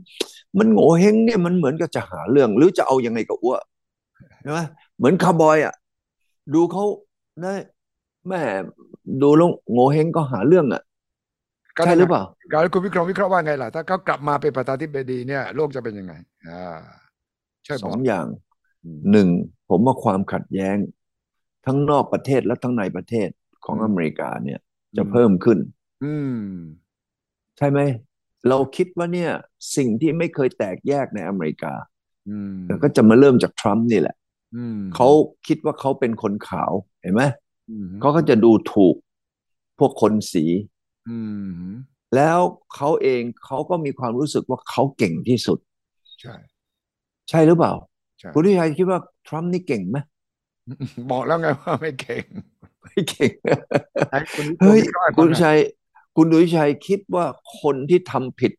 [0.59, 3.57] มันโง่เฮงเนี่ยมันเหมือนกับจะหาเรื่อง หรือจะเอายังไงกับอ้ว
[4.41, 4.59] ใช่ไหม
[4.97, 5.73] เหมือนคาร์บอยอะ
[6.53, 6.85] ดูเขา
[7.43, 7.55] นะ
[8.27, 8.41] แม่
[9.21, 10.88] ดูแล้วโง่เฮงก็หาเรื่องอะก็
[11.85, 16.13] ใช่หรือเปล่าการคุณวิกรมวิเคราะห์ว่าไงล่ะ ถ้าเขากลับมาเป็นประธานาธิบดีเนี่ยโลกจะเป็นยังไง
[16.47, 16.77] อ่า
[17.65, 18.25] ช่วยสบออกงอย่าง
[18.83, 19.27] อืมหนึ่ง
[19.69, 20.77] ผมว่าความขัดแย้ง
[21.65, 23.29] ทั้งนอกประเทศและทั้งในประเทศ
[23.65, 24.59] ของอืมอเมริกาเนี่ย
[24.97, 25.57] จะเพิ่มขึ้น
[26.03, 26.41] อืม
[27.57, 27.79] ใช่ไหม
[28.49, 29.31] เราคิดว่าเนี่ย
[29.75, 31.73] สิ่งที่ไม่เคยแตกแยกในอเมริกา
[32.29, 34.15] อืมก็จะมาเริ่มจากทรัมป์นี่แหละ
[34.55, 35.09] อืมเขา
[35.47, 37.23] คิดว่าเขาเป็นคนขาวเห็นไหม
[37.69, 38.95] อืมเขาก็จะดูถูก
[39.79, 40.45] พวกคนสี
[41.07, 41.17] อื
[41.61, 41.69] ม
[42.15, 42.39] แล้ว
[42.75, 45.59] เขาเองเขาก็มีความรู้สึกว่าเขาเก่งที่สุด
[46.21, 46.35] ใช่
[47.29, 47.73] ใช่หรือเปล่า
[48.19, 49.97] ใช่ คุณทิชัยคิดว่าทรัมป์นี่เก่งไหม
[51.11, 52.23] บอกแล้วไงว่าไม่เก่ง
[52.83, 53.31] ไม่เก่ง
[54.11, 55.57] ให้คุณเฮ้ยวิเคราะห์ให้คุณฟังหน่อชัย
[56.15, 57.25] คุณดุยชัยคิดว่า
[57.61, 58.51] คนที่ทำผิด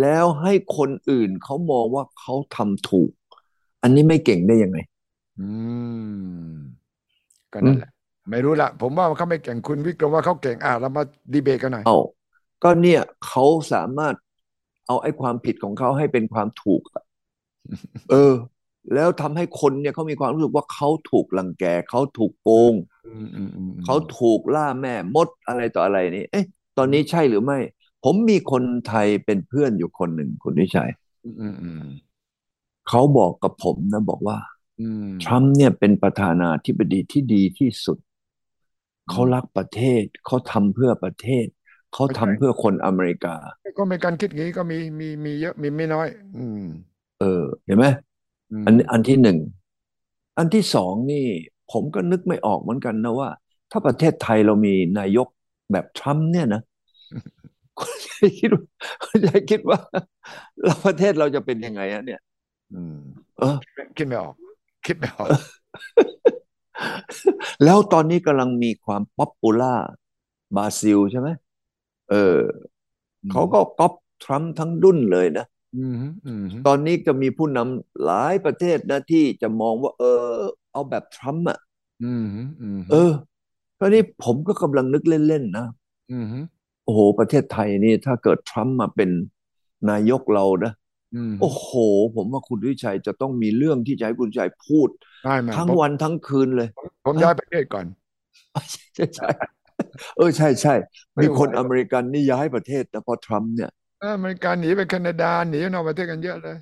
[0.00, 3.10] แล้วให้คนอื่นเขามองว่าเขาทำถูก
[3.82, 4.78] อันนี้ไม่เก่งได้ยังไง
[5.40, 5.48] อื
[6.46, 6.52] ม
[7.52, 7.90] ก็นั่นแหละ
[8.30, 11.98] ไม่รู้ละผมว่าเขาไม่เก่งคุณวิกรมว่าเขาเก่งอะเรามาดีเบตกันหน่อยเอา
[12.62, 14.14] ก็เนี่ยเขาสามารถ
[14.86, 17.04] เอาไอ้ความผิดของเขาให้เป็นความถูกอะ
[18.10, 18.34] เออ
[18.94, 22.74] แล้วทำให้คนเนี่ยเขามีความรู้สึกว่าเขาถูกรังแกเขาถูกโกง
[23.06, 26.44] อืมอืมอืมเขาถูกล่าแม่มดอะไรต่ออะไรนี่เอ๊ะ
[26.78, 27.58] ตอนนี้ใช่หรือไม่
[28.04, 30.90] ผมมีคนไทยเป็นเพื่อนอยู่คนหนึ่งคุณวิชัย
[31.24, 31.82] อืมอืมอืม
[32.88, 34.38] เขาบอกกับผมนะบอกว่า
[34.80, 37.98] อืมทรัมป์เนี่ยเป็นประธานาธิบดีที่ดีที่สุด
[39.10, 41.46] เขารักประเทศเขาทำเพื่อประเทศ
[41.94, 43.36] เขาทำเพื่อคนอเมริกา
[43.78, 46.64] ก็มีการคิดอย่างนี้ก็มีมีมีเยอะมีไม่น้อย อืม
[47.20, 47.86] เออ เห็นไหม
[48.52, 49.38] มอันอันที่หนึ่ง
[50.38, 51.24] อันที่สองนี่
[51.72, 53.28] ผมก็นึกไม่ออกเหมือนกันนะว่า
[53.70, 55.26] ถ้าประเทศไทยเรามีนายก
[55.72, 56.62] แบบทรัมป์เนี่ยนะ
[57.78, 58.64] คุณจะคิดว่า
[59.04, 59.78] คุณจะคิดว่า
[60.64, 62.20] เราประเทศเราจะเป็นยังไงอะเนี่ย
[62.74, 62.98] อืม
[63.40, 63.56] เออ
[63.96, 64.34] คิดไม่ออก
[64.86, 65.28] คิดไม่ออก
[67.64, 69.74] แล้วตอนนี้กำลังมีความ popular
[70.56, 71.28] บราซิลใช่ไหม
[72.10, 72.38] เออ
[73.30, 73.92] เขาก็ก๊อป
[74.24, 75.94] ทรัมป์ทั้งดุ้นเลยนะอืม
[76.26, 80.40] อืมตอนนี้จะมีผู้นำหลายประเทศนะที่จะมองว่า เออ
[80.72, 81.58] เอาแบบทรัมป์อะ
[82.04, 82.24] อืม
[82.60, 83.12] อืมเออ
[83.80, 85.66] ตอนนี้ผมก็กำลังนึกเล่นๆนะ
[86.12, 86.26] อืม
[86.84, 89.10] โอ้โห ประเทศไทยนี่ถ้าเกิดทรัมป์มาเป็น
[89.90, 90.81] นายกเรานะอืม
[91.40, 91.70] โอ้โห
[92.16, 94.88] ผมว่าคุณวิชัยจะต้องมีเรื่องที่จะให้คุณวิชัยพูด
[95.22, 96.68] ได้ไหมทั้งผมวันทั้งคืนเลย
[97.04, 97.86] ผมย้ายประเทศก่อน
[98.72, 99.28] ใช่ใช่ใช่
[100.16, 100.74] เออใช่ใช่
[101.14, 103.70] ไม่มีไหวคนอเมริกันนี่ย้ายประเทศนะเพราะทรัมป์เนี่ย
[104.14, 106.56] อเมริกาหนีไปแคนาดาหนีนอกประเทศกันเยอะเลย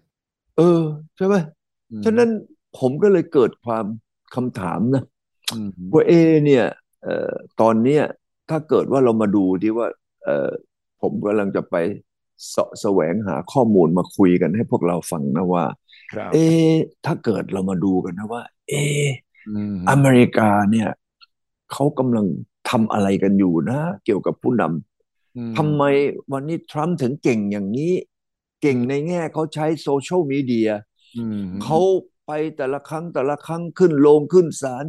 [0.56, 0.80] เออ
[1.16, 1.36] ใช่ไหม
[1.90, 2.28] อืมฉะนั้น
[2.74, 3.86] ผมก็เลยเกิดความ
[4.34, 5.02] คำถามนะ
[5.50, 6.12] อืมว่าเอ
[6.44, 6.64] เนี่ย
[7.02, 8.02] เอ่อตอนเนี้ย
[8.48, 9.86] ถ้าเกิดว่าเรามาดูที่ว่า
[10.24, 10.50] เอ่อ
[11.00, 11.74] ผมกำลังจะไป
[12.10, 15.64] เสาะแสวงหาข้อมูลมาคุยกันให้พวกเราฟังนะว่า
[16.12, 16.38] ครับเอ
[17.05, 18.74] ถ้าเกิดเรามาดูกันนะว่า เอ
[19.48, 20.88] อืมอเมริกาเนี่ย
[21.72, 22.26] เขากำลัง
[22.70, 25.83] ทำอะไรกันอยู่นะ เกี่ยวกับผู้นำอืมทำไม
[26.33, 27.92] วันนี้ทรัมป์ถึงเก่งอย่างนี้
[28.62, 30.70] เก่งในแง่เขาใช้โซเชียลมีเดีย
[31.18, 31.81] อืมเขา
[32.26, 34.87] ไปแต่ละครั้งแต่ละครั้งขึ้นโรงขึ้นศาล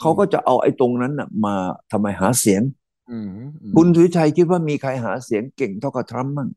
[0.00, 1.54] เขาก็จะเอาไอ้ตรงนั้นน่ะมา
[1.92, 2.62] ทำไมหาเสียง
[3.10, 3.28] อืม
[3.62, 6.48] อืมคุณสุวิชัยคิดว่ามีใครหาเสียงเก่งเท่ากับทรัมป์มั้ง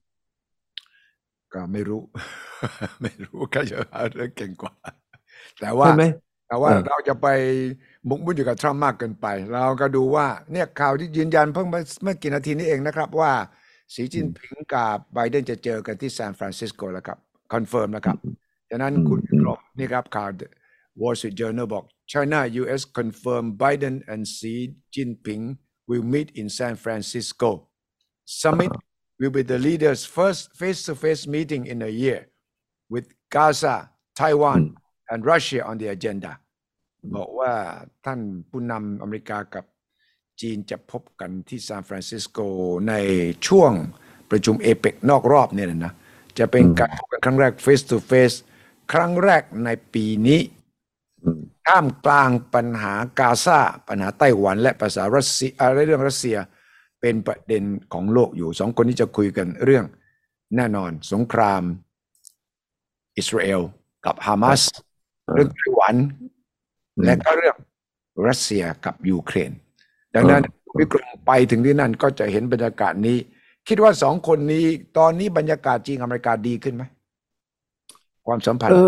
[1.53, 2.01] ก็ไม่รู้
[3.01, 4.73] ไม่รู้ใครจะหาเรื่องเก่งกว่า
[5.59, 6.05] แต่ว่าใช่ไหม
[6.47, 7.27] แต่ว่าเออเราจะไป
[8.05, 13.31] หมกมุ่นอยู่กับทรัมป์มากเกินไป เราก็ดูว่าเนี่ยข่าวที่ยืนยันเพิ่งเมื่อเมื่อกี่นาทีนี้เองนะครับว่า
[13.93, 17.17] สีจิ้นผิงกับไบเดนจะเจอกันที่ซานฟรานซิสโกแล้วครับ
[17.53, 18.17] confirm แล้วครับ
[18.69, 20.29] ฉะนั้นคุณวิกรมนี่ครับข่าว
[21.01, 24.55] Wall Street Journal บอก China US confirm Biden and Xi
[24.93, 25.43] Jinping
[25.89, 27.49] will meet in San Francisco
[28.41, 28.71] summit
[29.19, 32.21] will be the leaders first face-to-face meeting in a year
[32.93, 33.05] with
[33.35, 33.75] Gaza
[34.19, 34.61] Taiwan
[35.11, 36.33] and Russia on the agenda
[37.17, 37.53] บอกว่า
[38.05, 39.65] ท่านผู้นำอเมริกากับ
[40.41, 42.39] จีนจะพบกันที่ซานฟรานซิสโก
[42.89, 42.93] ใน
[43.47, 43.71] ช่วง
[44.29, 45.93] ประชุมเอเปกนอกรอบเนี่ยนะ
[46.39, 48.37] จะเป็นการพบกันครั้งแรก face to face
[48.93, 50.41] ครั้งแรกในปีนี้
[51.23, 56.37] อืมท่ามกลางปัญหากาซาปัญหาไต้หวัน และภาษารัสเซียอะไรเรื่องรัสเซีย
[57.01, 59.85] เป็นประเด็นของโลกอยู่สองคนนี้จะคุยกันเรื่อง
[60.55, 61.61] แน่นอนสงคราม
[63.17, 63.61] อิสราเอล
[64.05, 64.61] กับฮามาส
[65.35, 65.95] เรื่องไต้หวัน
[66.97, 67.55] อืมและก็เรื่อง
[68.27, 69.51] รัสเซียกับยูเครน
[70.15, 70.43] ดังนั้น
[70.77, 73.17] วิกรมไปถึงที่นั่นก็จะเห็นบรรยากาศนี้
[73.67, 74.65] คิดว่าสองคนนี้
[74.97, 76.83] ตอนนี้บรรยากาศจีนอเมริกาดีขึ้นไหม
[78.29, 78.83] ความสัมพันเอธ์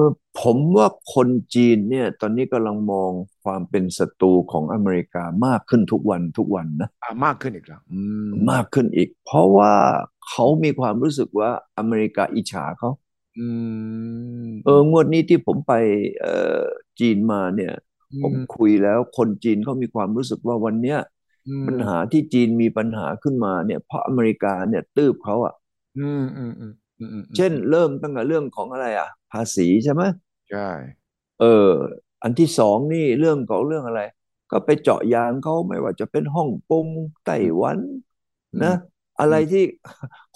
[0.00, 0.02] อ
[0.40, 3.10] ผมว่าคนจีนเนี่ย ตอนนี้กำลังมอง
[3.44, 9.74] ความเป็นศัตรูของอเมริกามากขึ้นทุกวันทุกวันนะอ่ามากขึ้นอีกแล้วอืมมากขึ้นอีก เพราะว่า
[10.28, 12.90] เขามีความรู้สึกว่าอเมริกาอิจฉาเขา
[13.38, 13.46] อื
[14.46, 15.72] มเอองวดนี้ที่ผมไป
[16.20, 16.62] เอ่อ
[17.00, 17.72] จีนมาเนี่ย
[18.22, 20.98] ผมคุยแล้วคนจีนเขามีความรู้สึกว่าวันเนี้ย
[21.48, 25.54] อืมปัญหาที่จีนมีปัญหาขึ้นมาเนี่ย เพราะอเมริกาเนี่ยตืบเขาอะ
[26.98, 30.02] อืมอืมอืมอืมอืมเช่น เริ่มตั้งแต่เรื่องของอะไรอะ ภาษีใช่ไหม
[30.48, 30.58] ใช่
[31.40, 31.70] เออ
[32.22, 34.00] อันที่สองนี่เรื่องของเรื่องอะไร
[34.50, 36.86] ก็ไปเจาะยางเขาไม่ว่าจะเป็นฮ่องกง
[37.24, 37.78] ไต้หวัน
[38.64, 38.74] นะ
[39.20, 39.64] อะไรที่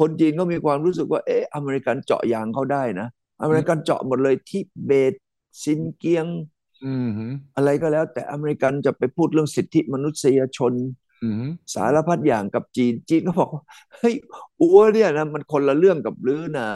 [0.01, 3.09] คนจีนก็มีความรู้สึกว่า เอ๊ะอเมริกันเจาะยางเขาได้นะ
[3.43, 5.15] อเมริกันเจาะหมดเลยทิเบต
[5.63, 6.27] ซินเกียง
[6.83, 10.83] อืมอืมอะไรก็แล้ว แต่อเมริกันจะไปพูดเรื่องสิทธิมนุษยชนอืม
[11.75, 13.63] สารพัดอย่างกับจีน จีนก็บอกว่า
[13.95, 14.15] เฮ้ย
[14.61, 16.67] อั๊วเนี่ยนะมันคนละเรื่องกับลื้อนะ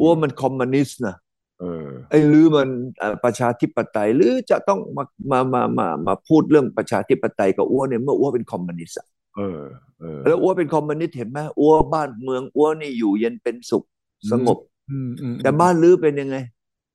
[0.00, 1.16] อั๊วมันคอมมิวนิสต์นะ
[1.60, 2.68] เออไอ้ลื้อมัน
[2.98, 9.60] เอ่อประชาธิปไตยลื้อจะต้องมามามามามาพูดเรื่องประชาธิปไตยกับอั๊วเนี่ยเมื่ออั๊วเป็นคอมมิวนิสต์อะเออ
[10.00, 13.84] เออแล้วอั๊วเป็นคอมมิวนิสต์เห็นไหมอั๊วบ้านเมืองอั๊วนี่อยู่เย็นเป็นสุข
[14.30, 14.58] สงบ
[14.90, 16.36] อืมอืมแต่บ้านลื้อเป็นยังไง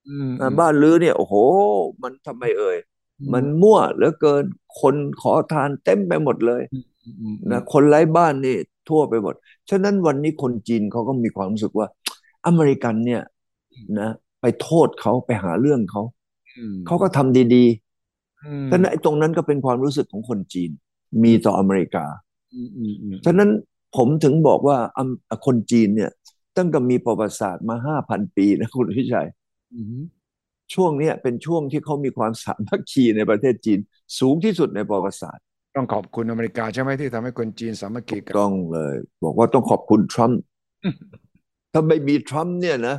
[0.09, 1.33] อืมอ่าบ้านลื้อเนี่ยโอ้โห
[2.03, 2.77] มันทำไมเอ่ย
[3.33, 4.43] มันมั่วเหลือเกิน
[4.81, 8.55] คนขอทานเต็มไปหมดเลยอืมอืมนะคนไร้บ้านนี่
[8.89, 9.33] ทั่วไปหมด
[9.69, 11.87] ฉะนั้นวันนี้คนจีนเขาก็มีความรู้สึกว่า
[12.47, 13.21] อเมริกันเนี่ย
[13.99, 14.09] นะ
[14.41, 16.03] ไปโทษเขาไปหาเรื่องเขา
[16.57, 17.65] อืมเขาก็ทำดี
[18.45, 20.71] อืมๆฉะนั้นไอ้ตรงนั้นก็เป็นความรู้สึกของคนจีน
[21.23, 22.05] มีต่ออเมริกา
[22.53, 23.49] อืมอืมอืมฉะนั้น
[23.95, 26.11] ผมถึงบอกว่าอำคนจีนเนี่ย
[26.57, 29.27] ตั้งแต่มีประวัติศาสตร์มาห้าพันปีนะคุณวิชัย
[29.73, 30.03] อืม
[30.73, 33.79] ช่วงเนี้ยเป็นช่วงที่เขามีความสามัคคีในประเทศจีน
[34.19, 35.43] สูงที่สุดในประวัติศาสตร์
[35.75, 40.39] ต้องขอบคุณอเมริกาใช่ไหมที่ทำให้คนจีนสามัคคีกันต้องเลย บอกว่าต้องขอบคุณทรัมป์
[40.83, 40.95] อืม
[41.73, 42.95] ถ้าไม่มีทรัมป์เนี่ยนะ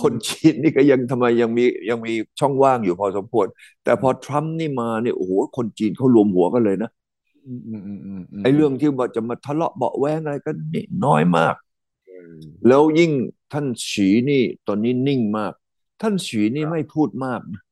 [0.00, 3.46] คนจีนนี่ก็ยังทำไมยังมียังมีช่องว่างอยู่พอสมควร
[3.84, 6.90] แต่พอทรัมป์นี่มาเนี่ยโอ้โหคนจีนเขารวมหัวกันเลยนะ
[7.46, 11.54] อืมอืมอืมอืมมไอ้เรื่องที่ว่าจะมาทะเลาะเบาะแว้งอะไรกันนี่น้อยมาก
[12.06, 12.34] เออ
[12.68, 13.12] แล้วยิ่ง
[13.52, 15.52] ท่านฉีนี่ตอนนี้นิ่งมาก
[16.00, 17.62] ท่านฉีนี่ไม่พูดมากนะ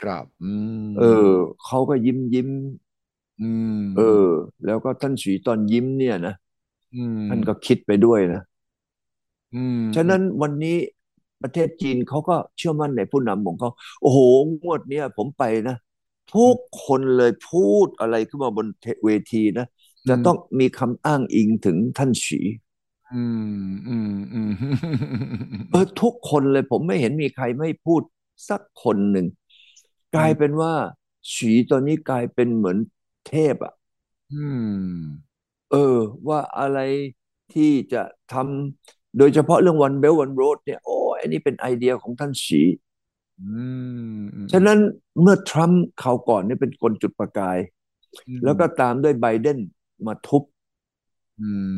[0.00, 0.52] ครับอื
[0.84, 1.32] มเออ
[1.64, 2.48] เขาก็ยิ้มยิ้ม
[3.40, 4.28] อืมเออ
[4.66, 6.34] แล้วก็ท่านฉีตอนยิ้มเนี่ยนะ
[6.94, 8.40] อืมท่านก็คิดไปด้วยนะ
[9.54, 10.76] อืมฉะนั้นวันนี้
[11.42, 13.70] ประเทศจีนเขาก็เชื่อมั่นในผู้นำของเขา
[14.02, 14.18] โอ้โห
[14.62, 15.76] งวดเนี้ยผมไปนะ
[16.34, 18.66] ทุกคนเลยพูดอะไรขึ้นมาบน
[19.04, 19.66] เวทีนะ
[20.08, 22.40] จะต้องมีคำอ้างอิงถึงท่านฉี
[23.14, 24.50] อืมอืมอืม
[25.70, 28.02] เออทุกคนเลยผมไม่เห็นมีใครไม่พูด
[28.48, 29.26] สักคนหนึ่ง
[30.16, 30.74] กลายเป็นว่า
[31.34, 32.78] ฉีตอนนี้กลายเป็นเหมือน
[33.28, 33.74] เทพอะ
[34.30, 35.34] อืม
[35.70, 35.96] เออ
[36.28, 36.78] ว่าอะไร
[37.52, 38.02] ที่จะ
[38.32, 42.60] ทำโดยเฉพาะเรื่อง One Belt One Road เนี่ยโอ้อันนี้เป็นไอเดียของท่านฉี
[43.38, 43.42] อื
[44.18, 44.78] มอืมฉะนั้น
[45.20, 47.58] เมื่อทรัมป์คราวก่อนเนี่ยเป็นคนจุดประกาย
[48.26, 49.58] อืมแล้วก็ตามด้วยไบเดน
[50.06, 50.53] มาทุบอืม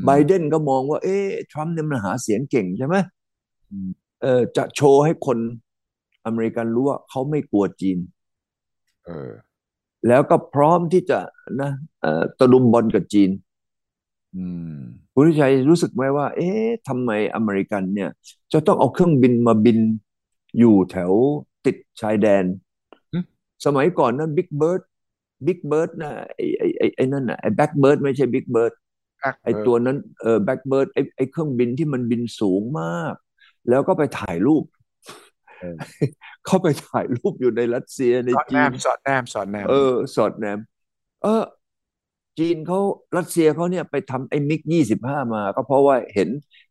[0.04, 2.96] ไบเดนก็มองว่า เอ๊ะทรัมป์เนี่ยมันหาเสียงเก่งใช่ไหม
[3.70, 3.90] อืม
[4.22, 5.38] เออจะโชว์ให้คน
[6.26, 7.98] อเมริกันรู้ว่าเขาไม่กลัวจีน
[9.04, 9.32] เออ
[10.08, 11.18] แล้วก็พร้อมที่จะ
[11.60, 11.70] นะ
[12.02, 13.30] เอ่อตะลุมบอลกับจีน
[14.36, 14.76] อืม
[15.14, 18.08] คุณวิชัยรู้สึกไหมว่า เอ๊ะทำไมอเมริกันเนี่ย
[18.52, 19.78] จะต้องเอาเครื่องบินมาบิน
[20.58, 21.12] อยู่แถว
[21.64, 22.44] ติดชายแดน
[23.12, 23.24] อืม
[23.64, 24.82] สมัยก่อนนั้น Big Bird
[25.46, 28.85] Big Bird นะไอ้ไอ้ไอ้ไอ้นั่นน่ะไอ้ Blackbird ไม่ใช่ Big Bird อะ
[29.44, 33.14] ไอ้ตัวนั้นเออ Blackbird ไอ้ไอ้เครื่องบินที่มันบินสูงมาก
[33.68, 34.64] แล้วก็ไปถ่ายรูป
[35.60, 35.76] เออ
[36.46, 40.58] เข้าไปถ่ายรูปอยู่ในรัสเซียในจีนสอดแนมสอดแนมสอดแนมเออ สอดแนม
[41.22, 41.42] เออ
[42.38, 42.80] จีนเขา
[43.16, 46.28] รัสเซียเขาเนี่ยไปทำไอ้มิกยี่สิบห้ามา ก็เพราะว่าเห็น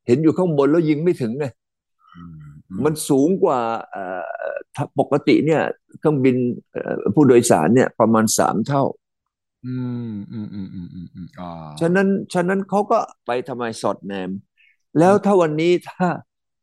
[0.08, 3.60] เห็นอยู่ข้างบนแล้วยิงไม่ถึงไงมมันสูงกว่า
[3.92, 5.62] เอ่อถ้าปกติเนี่ย
[6.00, 6.36] เครื่องบิน
[6.72, 8.84] เอ่อผู้โดยสารเนี่ย ประมาณสามเท่า
[9.66, 9.76] อื
[10.10, 11.46] มอืมอืมอืมอืมอืมอ่า
[11.80, 14.32] ฉะนั้นฉะนั้นเขาก็ไปทำไมสอดแนม
[15.00, 16.08] แล้วถ้าวันนี้ถ้า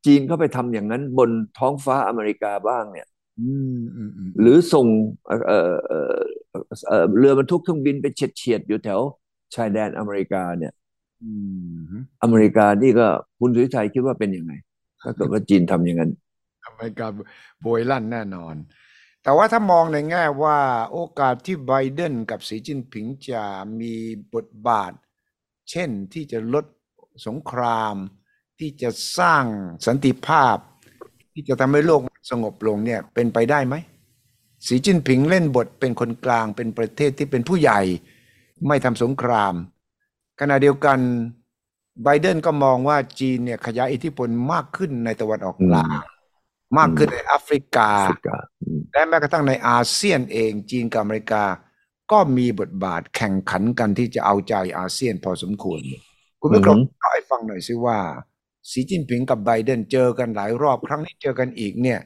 [0.07, 3.07] จีนเขาไปทำอย่างนั้นบนท้องฟ้าอเมริกาบ้างเนี่ย
[3.39, 4.87] อืมอืมอืมหรือส่ง
[5.27, 5.99] เอ่อเอ่อเอ่
[6.61, 9.01] อเอ่อเรือบรรทุกเครื่องบินไปเฉียดเฉียดอยู่แถว
[9.55, 10.73] ชายแดนอเมริกาเนี่ย
[11.23, 11.31] อื
[11.97, 13.07] มอเมริกานี่ก็
[13.39, 14.53] คุณสุวิชัยคิดว่าเป็นยังไง
[15.03, 16.11] ถ้าเกิดว่าจีนทำอย่างนั้น
[16.67, 17.07] อเมริกา
[17.61, 18.55] โบยลั่นแน่นอน
[19.23, 20.59] แต่ว่าถ้ามองในแง่ว่า
[20.93, 23.43] โอกาสที่ไบเดนกับสีจิ้นผิงจะ
[23.81, 23.95] มี
[24.35, 24.93] บทบาท
[25.71, 26.65] เช่นที่จะลด
[27.27, 27.95] สงคราม
[28.59, 29.45] ที่จะสร้าง
[29.87, 30.57] สันติภาพ
[31.33, 32.01] ที่จะทำให้โลก
[32.31, 33.75] สงบลงเนี่ยเป็นไปได้ไหม
[34.67, 37.81] สีจิ้นผิงเล่นบทเป็นคนกลางเป็นประเทศที่เป็นผู้ใหญ่
[38.67, 39.55] ไม่ทำสงคราม
[40.41, 40.99] ขณะเดียวกัน
[42.03, 45.91] ไบเดนก็มองว่าจีนเนี่ยขยายอิทธิพลมากขึ้นในตะวันออกกลาง
[46.79, 47.91] มากขึ้นในแอฟริกา
[48.93, 51.45] แอฟริกาอืมและแม้กระทั่งในอาเซียนเองจีนกับอเมริกา
[52.13, 55.81] ก็มีบทบาทแข่งขันกันที่จะเอาใจอาเซียนพอสมควร
[56.41, 57.99] คุณวิกรมเล่าให้ฟังหน่อยสิว่า
[58.71, 62.01] สีจิ้นผิงกับไบเดนเจอกันหลายรอบครั้งนี้เจอกันอีกเนี่ย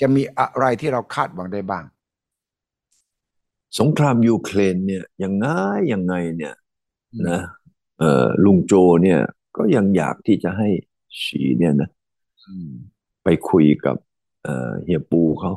[0.00, 1.84] จะมีอะไรที่เราคาดหวังได้บ้าง
[3.78, 5.46] สงครามยูเครนเนี่ยยังไง
[5.92, 6.54] ยังไงเนี่ย
[7.28, 7.40] นะ
[7.98, 8.72] เอ่อลุงโจ
[9.02, 9.20] เนี่ย
[9.56, 10.68] ก็ยังอยากที่จะให้
[11.22, 11.90] ฉีเนี่ยนะ
[12.46, 12.70] อืม
[13.24, 13.96] ไปคุยกับ
[14.42, 15.52] เอ่อเฮียปูเขา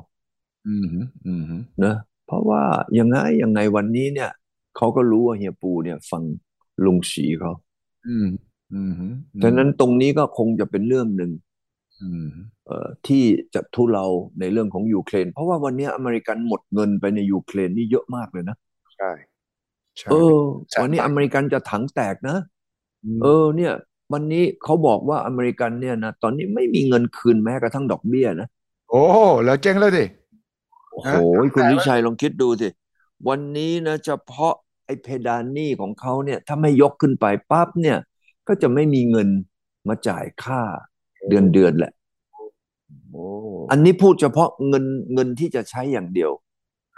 [0.68, 0.86] อืม
[1.26, 1.44] อืม
[1.84, 1.96] นะ
[2.28, 2.62] เพราะว่า
[3.00, 4.30] ยังไงยังไงวันนี้เนี่ย
[4.78, 6.24] เขาก็รู้ว่าเฮียปูเนี่ย ฟัง
[6.86, 7.52] ลุงฉีเขา
[8.08, 8.28] อืม
[8.74, 8.92] อืม
[9.44, 11.32] ฉะนั้นตรงนี้ก็คงจะเป็นเรื่องหนึ่ง
[12.02, 12.28] อืม
[12.66, 14.06] เอ่อที่จะทุเลา
[14.40, 18.56] ในเรื่องของยูเครน เพราะว่าวันนี้อเมริกันหมดเงินไปในยูเครนนี่เยอะมากเลยนะ
[18.96, 19.12] ใช่
[19.98, 20.40] ใช่เออ
[20.70, 22.38] แสนวันนี้บาทอเมริกันจะถังแตกนะ
[23.18, 23.74] มเออเนี่ย
[24.14, 28.48] วันนี้เขาบอกว่าอเมริกันเนี่ยนะตอนนี้ไม่มีเงินคืนแม้กระทั่งดอกเบี้ยนะ
[28.90, 29.04] โอ้
[29.46, 30.06] แล้วเจ๊งแล้วดิ
[30.94, 31.26] โอ้ฮะโห
[31.56, 32.68] คุณแต่ว่าวิชัยลองคิดดูสิ
[33.28, 34.54] วันนี้นะเฉพาะ
[34.86, 37.98] ไอ้เพดานหนี้ของเขาเนี่ย ถ้าไม่ยกขึ้นไปปั๊บเนี่ย
[38.48, 39.30] ก็จะไม่มีเงิน
[39.88, 40.62] มาจ่ายค่า
[41.30, 41.94] เดือนเดือนแหละ
[43.12, 43.26] โอ้
[43.72, 46.32] อันนี้พูดเฉพาะเงินเงินที่จะใช้อย่างเดียว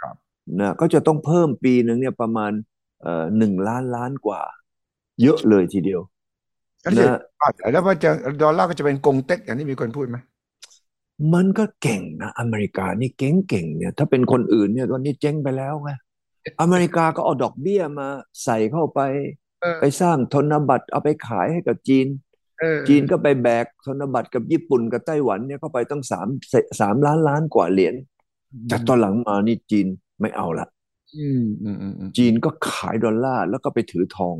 [0.00, 0.16] ครับ
[0.60, 2.52] นะก็จะต้องเพิ่มปีหนึ่งเนี่ยประมาณ
[3.02, 4.42] เอ่อหนึ่งล้านล้านกว่า
[5.22, 6.00] เยอะเลยทีเดียว
[6.82, 7.18] แล้วจะนะ
[7.72, 8.10] แล้วว่าจะ
[8.42, 10.18] ดอลลาร์ก็จะเป็นกงเต็กอย่างที่มีคนพูดไหม
[11.34, 15.90] มันก็เก่งนะ อเมริกานี่เก่งเก่งเนี่ย ถ้าเป็นคนอื่นเนี่ยตอนนี้เจ๊งไปแล้วไง
[16.60, 18.08] อเมริกาก็เอาดอกเบี้ยมา
[18.44, 19.00] ใส่เข้าไป
[19.60, 22.06] เออไปสร้างธนบัตรเอาไปขายให้กับจีน
[22.60, 26.28] เออจีนก็ไปแบกธนบัตรกับญี่ปุ่นกับไต้หวันเนี่ยเข้าไปตั้งสาม
[26.80, 27.94] สามล้านล้านกว่าเหรียญ
[28.68, 29.86] แต่ตอนหลังมานี่จีน
[30.20, 30.66] ไม่เอาละ
[31.16, 34.36] อืมอืมอืมอืมจีนก็ขายดอลลาร์แล้วก็ไปถือทอง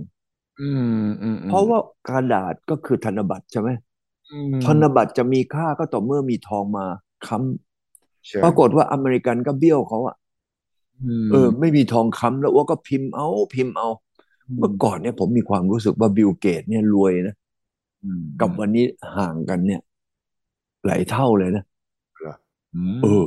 [0.60, 0.70] อื
[1.02, 3.95] มอืมเพราะว่ากระดาษก็คือธนบัตรใช่ไหมอืม
[4.64, 6.86] ธนบัตรจะมีค่าก็ต่อเมื่อมีทองมา
[7.26, 7.38] ค้ำ
[8.28, 10.16] ใช่ปรากฏว่าอเมริกันก็เบี้ยวเขาอะ
[11.02, 13.88] มเออ ไม่มีทองค้ำแล้ว แล้วก็พิมพ์เอา พิมพ์เอา
[14.58, 17.34] เมื่อก่อนเนี่ยผมมีความรู้สึกว่าบิลเกตส์ เนี่ยรวยนะ
[18.04, 18.84] อืมกับวันนี้
[19.16, 19.80] ห่างกันเนี่ย
[20.86, 21.64] หลายเท่าเลยนะ
[22.74, 23.24] อืมเออ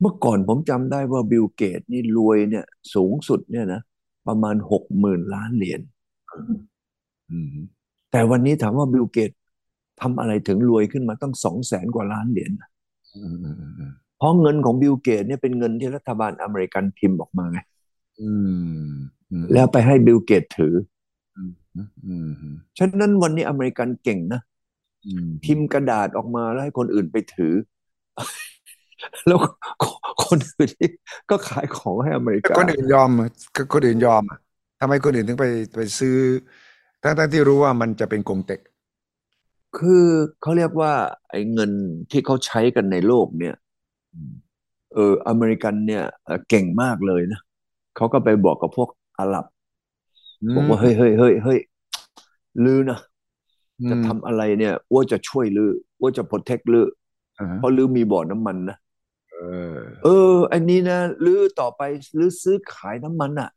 [0.00, 2.64] เมื่อก่อนผมจำได้ว่าบิลเกตส์นี่รวยเนี่ย
[2.94, 3.80] สูงสุดเนี่ยนะ
[4.26, 5.80] ประมาณหกหมื่นล้านเหรียญ
[7.30, 7.56] อืม
[8.10, 9.30] แต่วันนี้ถามว่าบิลเกตส์
[10.02, 12.52] ทำอะไรถึงรวยขึ้นมาตั้งสองแสนกว่าล้านเหรียญ
[13.16, 17.58] อืมอืมอืมเพราะเงินของบิลเกตส์เนี่ยเป็นเงินที่รัฐบาลอเมริกันพิมพ์ออกมาไง
[18.20, 18.30] อื
[18.86, 18.90] ม
[19.30, 20.74] อืมแล้วไปให้บิลเกตส์ถือ
[21.36, 24.40] อืมอืมอืมอืมฉะนั้นวันนี้อเมริกันเก่งนะ
[25.06, 27.54] อืมพิมพ์กระดาษออกมาแล้วให้คนอื่นไปถือ
[29.26, 29.38] แล้ว
[30.24, 30.90] คนอื่นนี่
[31.30, 34.38] ก็ขายของให้อเมริกา แต่คนอื่นยอมอะก็คนอื่นยอมอะ
[34.80, 36.16] ทำไมคนอื่นถึงไปไปซื้อ
[37.02, 38.60] ทั้งทั้งที่รู้ว่ามันจะเป็นกงเต็ก
[39.78, 40.06] คือ
[40.42, 40.92] เขาเรียกว่า
[41.30, 41.70] ไอ้เงิน
[42.10, 43.54] ที่เขาใช้กันในโลกเนี่ย
[44.94, 47.40] เอออเมริกันเนี่ยเอ่อเก่งมากเลยนะ
[47.96, 49.44] เขาก็ไปบอกกับพวกอาหรับ
[50.56, 51.58] บอกว่าเฮ้ยเฮ้ยเฮ้ยเฮ้ย
[52.64, 52.98] ลือนะ
[53.90, 56.86] จะทำอะไรเนี่ยอ้วจะช่วยลืออ้วจะโปรเทคลือ
[57.38, 58.76] อ่าฮะเพราะลือมีบ่อน้ำมันนะ
[59.32, 59.38] เอ
[59.74, 61.82] อเออ อันนี้นะลือต่อไป
[62.18, 63.50] ลือซื้อขายน้ำมันอะ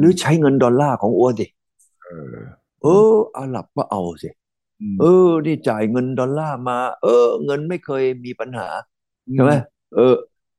[0.00, 1.46] ลือใช้เงินดอลลาร์ของอ้วสิ
[2.04, 2.36] เออ
[2.82, 4.39] เอออาหรับก็เอาสิม
[4.98, 8.68] เออ นี่จ่ายเงินดอลลาร์มา เออ เงินไม่เคยมีปัญหา
[9.34, 9.52] ใช่ไหม
[9.94, 10.14] เออ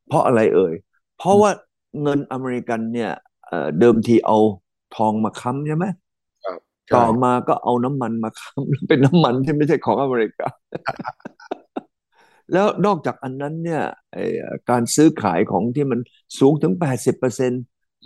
[0.07, 0.73] เพราะอะไรเอ่ย
[1.17, 1.51] เพราะว่า
[2.01, 3.11] เงินอเมริกันเนี่ย
[3.47, 4.37] เอ่อเดิมทีเอา
[4.91, 5.85] ทองมาค้ำใช่ไหม
[6.87, 10.47] ใช่ต่อมาก็เอาน้ำมันมาค้ำเป็นน้ำมันที่ไม่ใช่ของอเมริกา
[12.53, 13.81] แล้วนอกจากอันนั้นเนี่ย
[14.13, 14.23] ไอ้
[14.69, 15.99] การซื้อขายของที่มัน
[16.39, 17.61] สูงถึง 80%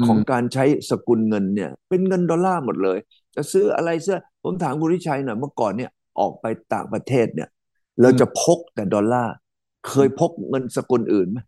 [0.06, 2.98] ของการใช้สกุลเงินเนี่ย เป็นเงินดอลลาร์หมดเลย
[3.36, 7.50] จะซื้ออะไรเสื้อผมถามคุณวิชัยหน่อยเมื่อก่อนเนี่ย ออกไปต่างประเทศเนี่ย
[8.02, 9.34] เราจะพกแต่ดอลลาร์
[9.88, 11.40] เคยพกเงินสกุลอื่นไหม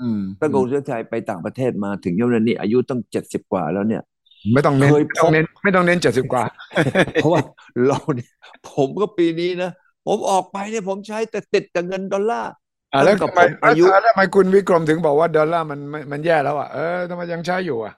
[0.00, 4.02] อืมตั้งแต่คุณวิชัยไปต่างประเทศมาถึงยามนี้ อายุตั้งเจ็ดสิบกว่าแล้วเนี่ย
[4.54, 6.44] ไม่ต้องเน้นเคยไม่ต้องพกเน้นไม่ต้องเน้นเจ็ดสิบกว่า
[7.14, 7.40] เพราะว่า
[7.86, 8.30] เราเนี่ย
[8.70, 9.70] ผมก็ปีนี้นะ
[10.06, 12.52] ผมออกไปเนี่ยผมใช้แต่ติดแต่เงินดอลลาร์
[12.92, 17.94] อะแล้วตั้งทำไมแต่ผมอายุแล้วทำไมคุณวิกรมถึงบอกว่าดอลลาร์มันมันมันแย่แล้วอะเออทำไมยังใช้อยู่อะ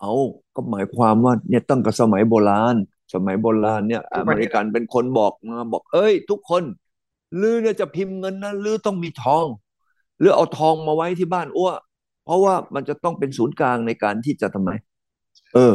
[0.00, 0.12] เอา
[0.54, 2.76] ก็หมายความว่าเนี่ยตั้งแต่สมัยโบราณ
[3.12, 6.62] สมัยโบราณเนี่ยทุอกวัเมนนี้ริกันเป็นคนบอกมาบอก เอ้ย ทุกคน
[7.40, 9.46] ลือเนี่ยจะพิมพ์เงินนะลือต้องมีทอง
[10.18, 11.70] หรือเอาทองมาไว้ที่บ้านอ้ว
[12.24, 14.70] เพราะว่ามันจะต้องเป็นศูนย์กลางในการที่จะทำไม
[15.54, 15.74] เออ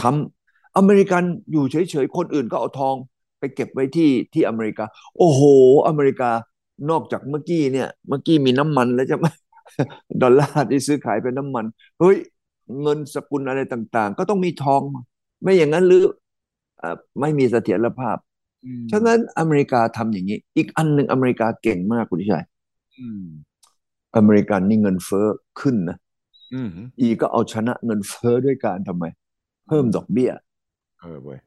[0.00, 1.22] ค้ำอเมริกัน
[1.52, 2.94] อยู่เฉยๆ คนอื่นก็เอาทอง
[3.38, 4.84] ไปเก็บไว้ที่ที่อเมริกา
[5.18, 5.42] โอ้โห
[5.88, 6.30] อเมริกา
[6.90, 9.26] นอกจากเมื่อกี้เนี่ย เมื่อกี้มีน้ำมันแล้วใช่ไหม
[10.22, 11.64] ดอลลาร์ที่ซื้อขายเป็นน้ำมัน
[12.00, 12.16] เฮ้ย
[12.82, 14.80] เงินสกุลอะไรต่างๆ ก็ต้องมีทอง
[15.42, 16.14] ไม่อย่างนั้นหรือเอ่อ
[17.20, 18.16] ไม่มีเสถียรภาพ
[18.66, 22.44] อืมฉะนั้นอเมริกาทำอย่างนี้ อีกอันหนึ่งอเมริกาเก่งมากคุณชัย
[22.98, 23.24] อืม
[24.16, 25.26] อเมริกันนี่เงินเฟ้อ
[25.60, 25.96] ขึ้นนะ
[26.54, 26.70] อืม
[27.00, 29.04] อีก็เอาชนะเงินเฟ้อด้วยการทำไม
[29.68, 30.30] เพิ่มดอกเบี้ย
[31.00, 31.38] เออเว้ย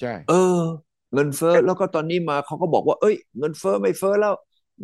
[0.00, 0.60] ใช่เออ
[1.14, 4.34] เงินเฟ้อแล้วก็ตอนนี้มาเขาก็บอกว่า เอ้ย เงินเฟ้อไม่เฟ้อแล้ว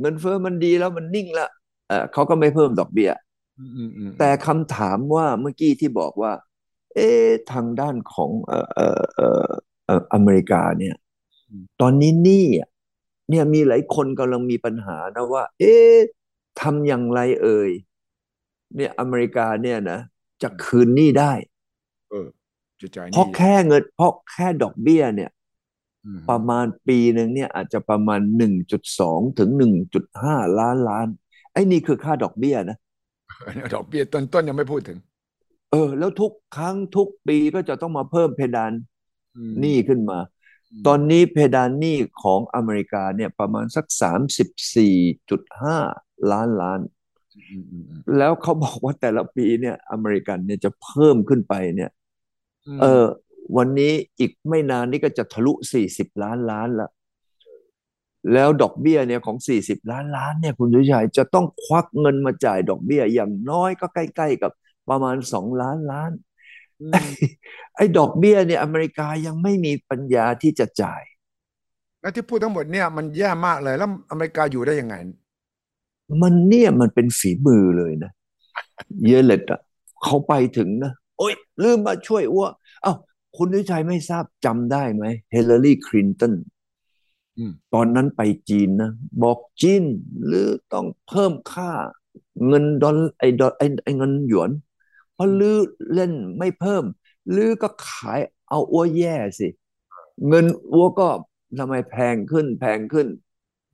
[0.01, 1.51] เงินเฟ้อมันดีแล้วมันนิ่งแล้ว
[1.89, 3.11] เออเขาก็ไม่เพิ่มดอกเบี้ย
[3.59, 6.33] อืมอืมอืมแต่คำถามว่าเมื่อกี้ที่บอกว่า
[6.95, 8.89] เอ๊ะทางด้านของเอ่อเอ่
[9.47, 10.95] อเอ่อเอ่ออเมริกาเนี่ย
[11.81, 12.69] ตอนนี้หนี้อะ
[13.31, 15.97] เนี่ยมีหลายคนกำลังมีปัญหานะว่า เอ๊ะ
[16.61, 17.71] ทำอย่างไรเอ่ย
[18.77, 19.99] เนี่ยอเมริกาเนี่ยนะ
[20.43, 21.33] จะคืนหนี้ได้
[22.11, 22.29] เออ
[22.81, 25.31] จะจ่ายหเพราะนี้แค่เงินเพราะแค่ดอกเบี้ยเนี่ย
[26.05, 31.07] อืมประมาณปีหนึ่งเนี่ย อาจจะประมาณหนึ่งจุดสองถึงหนึ่งจุดห้าล้านล้าน
[31.53, 32.79] ไอ้นี่คือค่าดอกเบี้ยนะ
[33.75, 34.99] ดอกเบี้ยต้นต้นยังไม่พูดถึง
[35.71, 38.83] เออ แล้วทุกครั้งทุกปีก็จะต้องมาเพิ่มเพดานอืม
[39.61, 40.19] หนี้ขึ้นมา
[40.87, 44.97] ตอนนี้เพดานหนี้ของอเมริกาเนี่ยประมาณสักสามสิบสี่
[45.31, 45.79] จุดห้า
[46.33, 46.81] ล้านล้าน
[47.51, 51.91] อืมอืมอืมแล้วเขาบอกว่าแต่ละปีเนี่ย อเมริกันเนี่ยจะเพิ่มขึ้นไปเนี่ย
[52.67, 53.05] มเออ
[53.57, 56.89] วันนี้อีกไม่นานนี้ก็จะทะลุสี่สิบล้านล้านละ
[58.33, 64.53] แล้วดอกเบี้ยเนี่ยของสี่สิบล้านล้านเนี่ยคุณสุชัยจะต้องควักเงินมาจ่ายดอกเบี้ยอย่างน้อยก็ใกล้ ๆ กับ
[64.89, 66.32] ประมาณสองล้านล้านอืม
[66.91, 67.01] ไอ้
[67.77, 71.03] ไอ้ดอกเบี้ยเนี่ยอเมริกายังไม่มีปัญญาที่จะจ่าย
[72.01, 74.97] แล้วที่พูดทั้งหมดเนี่ยมันแย่มากเลยแล้วอเมริกาอยู่ได้ยังไง
[76.23, 78.13] มันเนี่ยมันเป็นฝีมือเลยนะ
[79.07, 79.61] เยเลตอะ
[80.03, 82.47] เขาไปถึงนะโอ๊ย ลืมมาช่วยอ้ว
[82.83, 82.95] เอ้า
[83.37, 86.35] คุณวิชัยไม่ทราบจำได้ไหมเฮเลอรีคลินตัน
[87.39, 88.91] อืมตอนนั้นไปจีนนะ
[89.23, 89.85] บอกจีน
[90.25, 91.71] หรือต้องเพิ่มค่า
[92.47, 94.72] เงินดอลไอ้ดอลไอ้ไอ้เงินหยวนเพ
[95.23, 95.59] ราะลือ
[95.95, 96.85] เล่นไม่เพิ่ม
[97.37, 99.49] ลือก็ขายเอาอ้วแย่สิ
[100.29, 101.09] เงินอ้วก็
[101.59, 103.07] ทำไมแพงขึ้นแพงขึ้น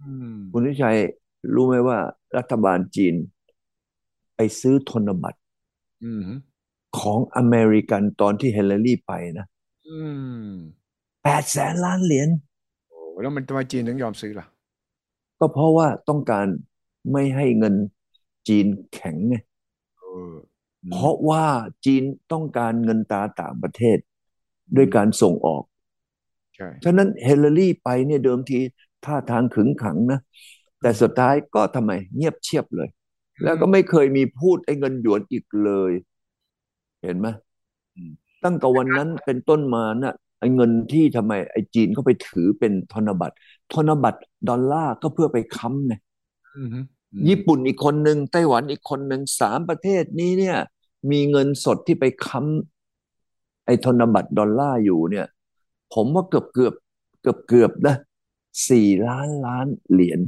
[0.00, 0.98] อืมคุณวิชัย
[1.54, 1.98] รู้ไหมว่า
[2.36, 3.14] รัฐบาลจีน
[4.36, 5.40] ไปซื้อธนบัตร
[6.02, 6.24] อืม
[6.98, 9.46] ของอเมริกันตอนที่เฮเลอรี่ไปนะ
[9.86, 9.98] อื
[10.48, 10.50] ม
[11.22, 12.28] แปดแสนล้านเหรียญ
[12.88, 14.46] โอ้แล้วมันทำไมจีนถึงยอมซื้อล่ะ
[15.38, 16.46] ก็เพราะว่าต้องการ
[17.12, 17.74] ไม่ให้เงิน
[18.48, 19.36] จีนแข็งไง
[20.82, 21.46] เออเพราะว่า
[21.84, 22.02] จีน
[22.32, 23.98] ต้องการเงินตราต่างประเทศ
[24.76, 25.62] ด้วยการส่งออก
[26.56, 28.58] ใช่ฉะนั้นเฮเลอรี่ไปเนี่ยเดิมที
[29.04, 30.20] ท่าทางขึงขังนะ
[30.80, 32.88] แต่สุดท้ายก็ทำไมเงียบเชียบเลย
[33.44, 35.92] แล้วก็ไม่เคยมีพูดไอ้เงินหยวนอีกเลย
[37.02, 37.26] เห็นไหม
[38.44, 43.36] ตั้งแต่วันนั้นเป็นต้นมาน่ะไอ้เงินที่ทำไมไอ้จีนเขาไปถือเป็นธนบัตร
[43.72, 45.94] ธนบัตรดอลลาร์ก็เพื่อไปค้ำไง
[46.56, 46.97] อืม
[47.28, 50.58] ญี่ปุ่นอีกคนหนึ่งไต้หวันอีกคนหนึ่งสามประเทศนี้เนี่ย
[51.10, 55.26] มีเงินสดที่ไปค้ำไอ้ธนบัตรดอลลาร์อยู่เนี่ย
[55.94, 56.74] ผมว่าเกือบเกือบ
[57.22, 57.96] เกือบเกือบนะ
[58.70, 60.20] สี่ล้านล้านเหรียญ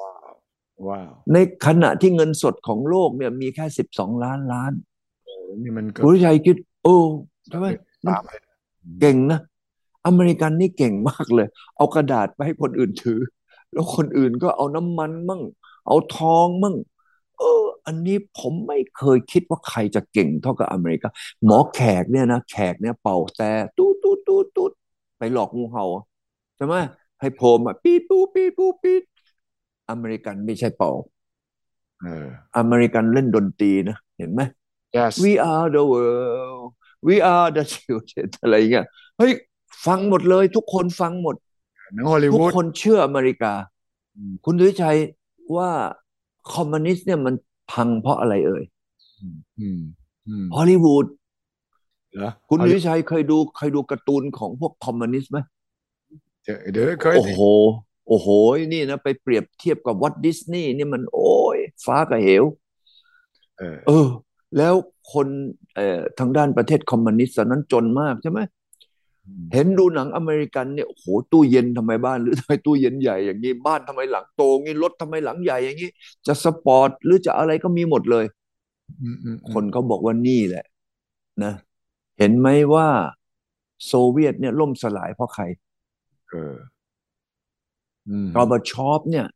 [0.00, 0.32] ว้าว
[0.88, 4.72] ว้าวในขณะที่เงินสดของโลกเนี่ยมีแค่สิบสองล้านล้าน
[5.24, 6.96] โอ้นี่มันเกิคุณวิชัยคิด โอ้
[7.48, 7.66] ใช่ไหม
[8.04, 8.40] มันสามเลย
[9.00, 9.40] เก่งนะ
[10.06, 13.20] อเมริกันนี่เก่งมากเลย เอากระดาษไปให้คนอื่นถือ
[13.72, 15.42] แล้วคนอื่นก็เอาน้ำมันมั่ง
[15.86, 16.76] เอาทองมั่ง
[17.38, 21.08] เออ อันนี้ผมไม่เคยคิดว่าใครจะเก่งเท่ากับอเมริกา
[21.44, 24.72] หมอแขกเนี่ยนะแขกเนี่ยเป่าแต่ตูดตูดตูดตูด
[25.18, 25.84] ไปหลอกงูเห่า
[26.56, 26.74] ใช่ไหม
[27.20, 29.02] ให้โผล่มาปีดปูปีดปูปีด
[29.90, 30.92] อเมริกันไม่ใช่เป่า
[32.00, 32.26] เออ
[32.58, 34.40] อเมริกันเล่นดนตรีนะ เห็นไหม
[34.96, 36.66] yes We are the world
[37.08, 38.86] We are the children อะไรเงี้ย
[39.18, 39.32] เฮ้ย
[39.86, 41.36] ฟังหมดเลย ทุกคนฟังหมด
[41.94, 43.52] หนังฮอลลีวูด ทุกคนเชื่ออเมริกา
[44.16, 44.98] อืมคุณสุทธิชัย
[45.56, 45.70] ว่า
[46.54, 47.34] คอมมิวนิสต์เนี่ยมัน
[47.72, 48.64] พังเพราะอะไรเอ่ย
[49.20, 49.80] อืมอืม
[50.28, 51.06] อืมฮอลลีวูด
[52.14, 55.38] เหรอคุณฮอลดุลีชัยเคยดูเคยดูการ์ตูนของพวกคอมมิวนิสต์ไหม
[56.44, 57.40] เดี๋ยวเดี๋ยวเคยโอ้โห
[58.08, 58.28] โอ้โห
[58.72, 62.44] นี่นะ ไปเปรียบเทียบกับวอลต์ดิสนีย์นี่มันโอ้ย ฟ้ากับเหว
[63.58, 64.08] เออเออ
[64.58, 64.74] แล้ว
[65.12, 65.28] คน
[65.76, 68.40] เอ่อทางด้านประเทศคอมมิวนิสต์ตอนนั้นจนมากใช่ไหม
[69.52, 75.90] เห็นดูหนังอเมริกันเนี่ยโอ้โหตู้เย็นทำไมบ้านหรือทำไมตู้เย็นใหญ่อย่างนี้บ้านทำไมหลังโตงี้รถทำไมหลังใหญ่อย่างนี้
[76.26, 78.24] จะสปอร์ตหรือจะอะไรก็มีหมดเลย
[79.02, 80.64] อืมอืมคนเขาบอกว่านี่แหละ
[81.44, 81.52] นะ
[82.18, 82.86] เห็นไหมว่า
[83.86, 85.44] โซเวียตเนี่ยล่มสลายเพราะใคร
[86.30, 86.54] เออ
[88.08, 89.26] อืมกอร์บาชอฟเนี่ย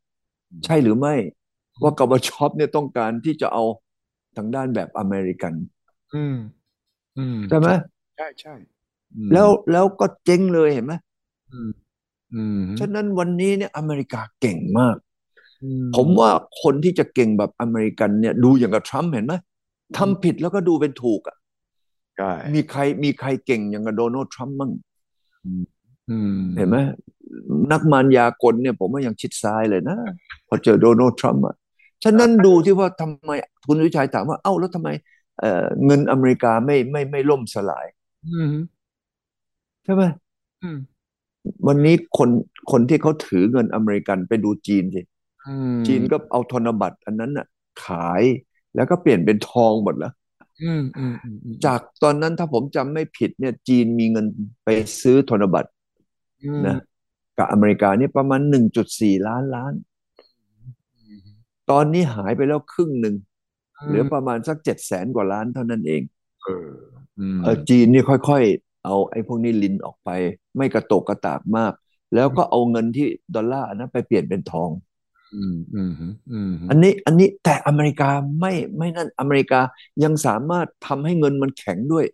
[0.65, 1.15] ใช่หรือไม่
[1.83, 3.63] ว่ากอร์บาชอฟเนี่ยต้องการที่จะเอา
[4.37, 5.53] ทางด้านแบบอเมริกัน
[6.13, 6.35] อืม
[7.17, 7.67] อืมใช่ไหม
[8.17, 8.78] ใช่ใช่อืม
[9.33, 10.93] แล้วแล้วก็เจ๊งเลยเห็นไหม
[11.51, 11.69] อืม
[12.33, 14.95] อืมฉะนั้นวันนี้เนี่ยอเมริกาเก่งมาก
[15.63, 16.29] อืผมว่า
[16.61, 19.33] คนที่จะเก่งแบบอเมริกันเนี่ย ดูอย่างกับทรัมป์เห็นไหม
[19.97, 21.37] ทำผิดแล้วก็ดูเป็นถูกอะ
[22.17, 24.71] ใช่มีใครมีใครเก่งอย่างกับโดนัลด์ทรัมป์มั่ง
[26.09, 26.77] อืมเห็นไหม
[27.71, 29.97] นักมารยากลเนี่ย ผมว่ายังชิดซ้ายเลยนะ
[30.47, 31.55] พอเจอโดนัลด์ทรัมป์อะ
[32.03, 33.31] ฉะนั้นดูที่ว่าทำไม
[33.67, 34.89] คุณวิชัยถามว่าเอ้าแล้วทำไม
[35.39, 37.85] เอ่อเงินอเมริกาไม่ไม่ไม่ล่มสลาย
[38.25, 40.03] อืมใช่ไหม
[40.63, 40.77] อืม
[41.67, 42.29] วันนี้คน
[42.71, 45.01] คนที่เขาถือเงินอเมริกันไปดูจีนสิ
[45.47, 47.45] อืมจีนก็เอาธนบัตรอันนั้นน่ะ
[47.85, 48.21] ขาย
[48.75, 50.13] แล้วก็เปลี่ยนเป็นทองหมดแล้ว
[50.63, 54.25] อืมอืมอืมอืมจากตอนนั้นถ้าผมจำไม่ผิดเนี่ย จีนมีเงิน
[54.63, 54.69] ไป
[55.01, 55.69] ซื้อธนบัตร
[56.43, 56.77] อืมนะ
[57.37, 59.73] กับอเมริกาเนี่ยประมาณ1.4ล้านล้าน
[61.71, 63.15] ตอนนี้หายไปแล้วครึ่งหนึ่ง
[63.85, 66.01] เหลือประมาณสักเจ็ดแสนกว่าล้านเท่านั้นเอง
[66.43, 66.71] เออ
[67.19, 70.09] อืมเออจีนนี่ค่อยๆ เอาไอ้พวกนี้ลินออกไป
[70.57, 71.73] ไม่กระตกกระตากมาก
[72.15, 74.69] แล้วก็เอาเงินที่ดอลลาร์อันนั้นไปเปลี่ยนเป็นทอง
[75.35, 75.91] อืมอืม
[76.31, 78.09] อืมอันนี้อันนี้แต่อเมริกา
[78.39, 79.59] ไม่ไม่นั่นอเมริกา
[80.03, 82.05] ยังสามารถทำให้เงินมันแข็งด้วย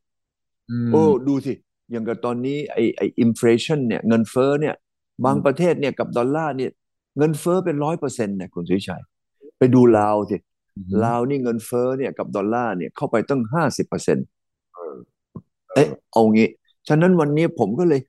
[0.86, 1.54] มโอ้ดูสิ
[1.92, 4.76] อย่างกับตอนนี้ไอ้ไอ้อินฟลชันเนี่ยเงินเฟ้อเนี่ย
[5.26, 6.72] บางประเทศเนี่ยกับดอลลาร์เนี่ย
[7.18, 9.02] เงินเฟ้อเป็นร้อยเปอร์เซ็นต์เนี่ยคุณสุวิชัย
[9.58, 10.38] ไปดูลาวสิ
[10.78, 14.26] อืมลาวนี่เงินเฟ้อเนี่ยกับดอลลาร์เนี่ยเข้าไปตั้งห้าสิบเปอร์เซ็นต์
[14.74, 14.96] เออ
[15.74, 16.50] เอ๊ะเอางี้
[16.88, 18.02] ฉะนั้นวันนี้ผมก็เลย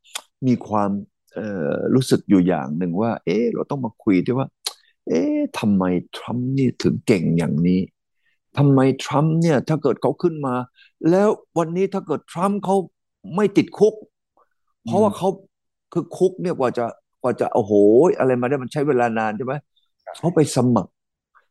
[0.46, 0.90] มีความ
[1.34, 4.48] เอ่อรู้สึกอยู่อย่างหนึ่งว่า เอ๊ะเราต้องมาคุยด้วยว่า
[5.08, 5.84] เอ๊ะทำไม
[6.16, 7.80] ทรัมป์นี่ถึงเก่งอย่างนี้
[8.58, 10.54] ทำไมทรัมป์เนี่ยถ้าเกิดเขาขึ้นมา
[11.10, 12.76] แล้ววันนี้ถ้าเกิดทรัมป์เขา
[13.36, 13.94] ไม่ติดคุก
[14.84, 15.28] เพราะว่าเขา
[15.92, 16.84] คือคุกเนี่ยกว่าจะ
[17.22, 17.72] กว่าจะโอ้โห
[18.18, 19.54] อะไรมาได้มันใช้เวลานานใช่ไหม
[20.18, 20.92] เขาไปสมัคร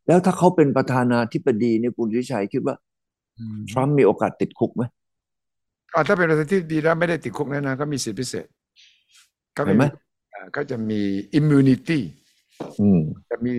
[0.07, 2.75] แล้วถ้าเขาเป็นประธานาธิบดีเนี่ยคุณวิชัยคิดว่า
[3.37, 4.94] อืมทรัมป์มีโอกาสติดคุกไหมอ่า
[6.07, 8.45] ถ้าเป็นประธานาธิบดีแล้วไม่ได้ติดคุกแน่นอนก็มีสิทธิพิเศษ
[9.57, 9.85] ก็เห็นไหม
[10.33, 11.01] อ่าก็จะมี
[11.39, 11.99] immunity
[12.81, 13.55] อืมจะมี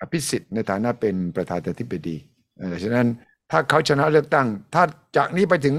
[0.00, 2.16] อภิสิทธิ์ในฐานะเป็นประธานาธิบดี
[2.58, 3.06] เอ่อฉะนั้น
[3.50, 4.82] ถ้าเขาชนะเลือกตั้ง ถ้า
[5.16, 5.76] จากนี้ไปถึง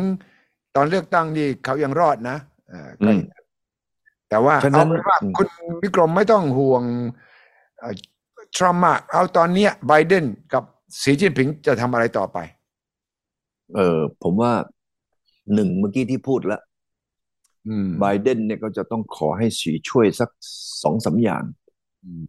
[0.75, 2.38] ตอนเลือกตั้งนี่เขายังรอดนะ
[2.69, 3.21] เอ่อก็อืม
[4.29, 5.47] แต่ว่าฉะนั้นเอาเป็นว่าอืมคุณ
[5.81, 6.84] วิกรมไม่ต้องห่วง
[8.57, 10.63] ทรัมป์มากเอาตอนเนี้ยไบเดนกับ
[11.01, 12.38] สีจิ้นผิงจะทำอะไรต่อไป
[13.75, 14.51] เออผมว่า
[15.53, 16.61] หนึ่งเมื่อกี้ที่พูดแล้ว
[17.67, 20.29] อืมไบเดนเนี่ยก็จะต้องขอให้สีช่วยสัก
[20.83, 21.43] สองสามอย่าง
[22.05, 22.23] อืม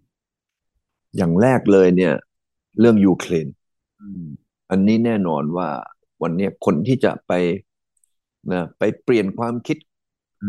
[1.16, 2.14] อย่างแรกเลยเนี่ย
[2.80, 3.46] เรื่องยูเครน
[4.02, 4.24] อืม
[4.70, 5.68] อันนี้แน่นอนว่า
[6.22, 7.32] วันเนี้ยคนที่จะไป
[8.52, 9.76] นะไปเปลี่ยนความคิด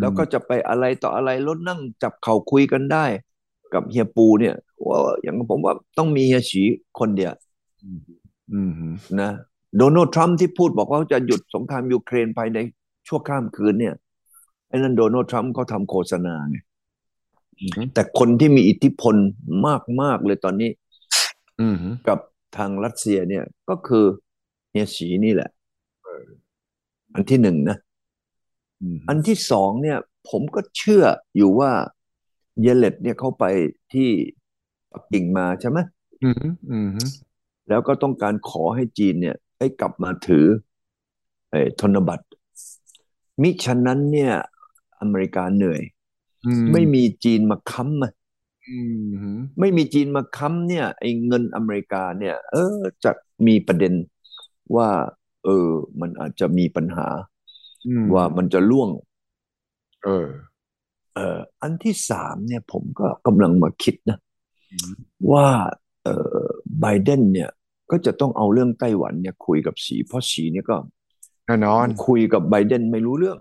[0.02, 3.06] แล้วก็จะไปอะไรต่ออะไรแลดนั่งจับเข่าคุยกันได้
[3.74, 4.56] กับเฮียปูเนี่ย
[4.88, 6.64] ว่าอย่างผมว่าต้องมีเฮียฉี
[7.00, 7.34] คนเดียว
[7.84, 8.00] อืม
[8.54, 9.32] อืมนะ
[9.78, 12.58] โดนัลด์ทรัมป์ที่พูดบอกว่าเขาจะหยุดสงครามยูเครนภายใน
[13.08, 13.96] ชั่วข้ามคืนเนี่ย
[14.68, 16.58] ไอ้นั่นโดนัลด์ทรัมป์เขาทำโฆษณาไง
[17.60, 19.16] อืมแต่คนที่มีอิทธิพล
[20.02, 20.70] มาก ๆ เลยตอนนี้
[21.60, 22.20] อืมกับ
[22.58, 24.06] ทางรัสเซียเนี่ยก็คือ
[24.72, 25.50] เฮียฉีนี่แหละ
[27.14, 27.78] อันที่หนึ่งนะ
[28.82, 29.98] อืมอันที่สองเนี่ย
[30.30, 31.04] ผมก็เชื่อ
[31.36, 31.72] อยู่ว่า
[32.62, 33.46] เยเลตเนี่ยเขาไป
[33.94, 34.10] ที่
[34.92, 35.80] ปักกิ่งมาใช่ไหม
[36.24, 36.36] อืม
[36.72, 36.90] อืม
[37.70, 40.46] แล้วก็ต้องการขอให้จีนเนี่ย ให้กลับมาถือ
[41.52, 42.26] ไอ้ธนบัตร
[43.42, 44.34] มิฉะนั้นเนี่ย
[45.02, 45.82] อเมริกาเหนื่อย
[46.46, 48.14] อืมไม่มีจีนมาค้ำอะ
[48.70, 48.80] อื
[49.34, 53.12] มไม่มีจีนมาค้ำเนี่ยไอ้เงินอเมริกาเนี่ย เออจะ
[53.48, 53.94] มีประเด็น
[54.76, 54.90] ว่า
[55.44, 57.08] เออ มันอาจจะมีปัญหา
[57.88, 58.90] อืมว่ามันจะล่วง
[60.04, 60.28] เออ
[61.16, 64.18] เอ่ออันที่สามเนี่ย ผมก็กำลังมาคิดนะ
[64.72, 64.94] อืม
[65.32, 65.48] ว่า
[66.04, 66.46] เอ่อ
[66.80, 67.50] ไบเดนเนี่ย
[67.92, 70.78] ก็จะต้องเอาเรื่องไต้หวันเนี่ยคุยกับสีเพราะสีเนี่ยก็
[71.46, 73.38] แน่นอนคุยกับไบเดนไม่รู้เรื่อง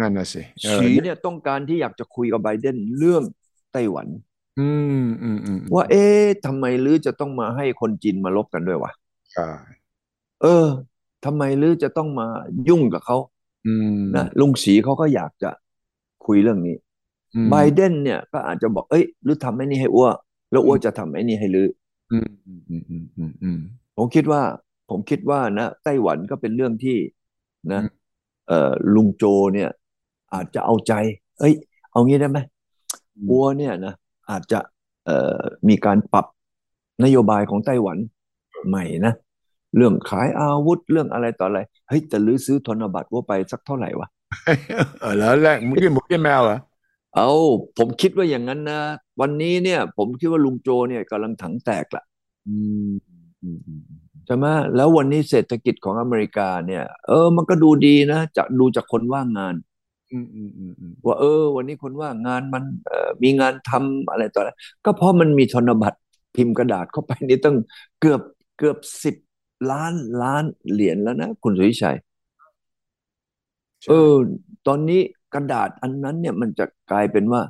[0.00, 3.22] นั่นน่ะสิเออสีเนี่ยต้องการที่อยากจะคุยกับไบเดนเรื่อง
[3.72, 4.06] ไต้หวัน
[4.60, 4.70] อื
[5.02, 8.92] มอืมอืมว่าเอ๊ะทำไมลือจะต้องมาให้คนจีนมาลบกันด้วยวะ
[9.32, 9.48] ใช่
[10.42, 10.66] เออ
[11.24, 12.26] ทำไมลือจะต้องมา
[12.68, 13.16] ยุ่งกับเขา
[13.66, 15.50] อืมนะลุงสีเขาก็อยากจะ
[16.26, 16.76] คุยเรื่องนี้
[17.34, 20.08] อืมไบเดนเนี่ยก็อาจจะบอกเอ้ยลือทำไอ้นี่ให้อ้ว
[20.50, 21.68] แล้วอ้วจะทำไอ้นี่ให้ลือ
[22.12, 23.58] อืมอืมอืมอืมอืมอืม
[23.98, 24.42] ผมคิดว่า
[24.90, 26.98] ผมคิดว่านะไต้หวันก็เป็นเรื่องที่
[27.72, 27.96] นะอืม
[28.48, 29.24] เอ่อลุงโจ
[29.54, 29.70] เนี่ย
[30.34, 30.92] อาจจะเอาใจ
[31.38, 31.54] เอ้ย
[31.92, 32.38] เอางี้ได้ไหม
[33.28, 33.94] อัวเนี่ยนะ
[34.30, 34.58] อาจจะ
[35.06, 36.26] เอ่อมีการปรับ
[37.04, 37.98] นโยบายของไต้หวัน
[38.68, 39.14] ใหม่นะ
[39.76, 44.08] เรื่องขายอาวุธเรื่องอะไรต่ออะไรเฮ้ยแต่ลือซื้อธนบัตรว่าไปสักเท่าไหร่วะ
[45.00, 46.58] เออแล้วแรกมึงยื่นหมูยื่นแมวเหรอ
[47.14, 47.30] เอา
[47.78, 48.80] ผมคิดว่าอย่างนั้นนะ
[49.20, 52.04] วันนี้เนี่ย ผมคิดว่าลุงโจเนี่ยกำลังถังแตกละ
[52.48, 52.56] อื
[52.90, 53.17] มอืมอืม
[54.26, 59.54] ใช่ไหมแล้ววันนี้เศรษฐกิจของอเมริกาเนี่ย เออ มันก็ดูดีนะจะดูจากคนว่างงาน
[60.12, 64.50] อืมอืมอืมอืมว่าเออ วันนี้คนว่างงานมันเอ่อมีงานทำอะไรต่ออะไร
[64.84, 65.98] ก็เพราะมันมีธนบัตร
[66.36, 67.56] พิมพ์กระดาษเข้าไปนี่ตั้ง
[68.00, 68.20] เกือบ
[68.58, 69.16] เกือบสิบ
[69.70, 71.96] ล้านล้านเหรียญแล้วนะคุณสุวิชัย
[73.88, 74.14] เออ
[74.66, 75.00] ตอนนี้
[75.34, 77.42] กระดาษอันนั้นเนี่ยมันจะกลายเป็นว่า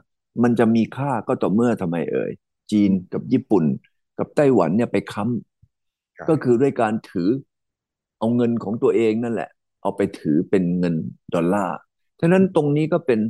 [0.42, 2.30] มันจะมีค่าก็ต่อเมื่อทำไมเอ่ย
[2.70, 3.64] จีนกับญี่ปุ่น
[4.18, 5.47] กับไต้หวันเนี่ยไปค้ำ
[6.28, 7.30] ก็คือด้วยการถือ
[8.18, 9.50] เอาเงินของตัวเองนั่นแหละ
[9.82, 10.94] เอาไปถือเป็นเงิน
[11.34, 11.76] ดอลลาร์
[12.20, 13.20] ฉะนั้นตรงนี้ก็เป็น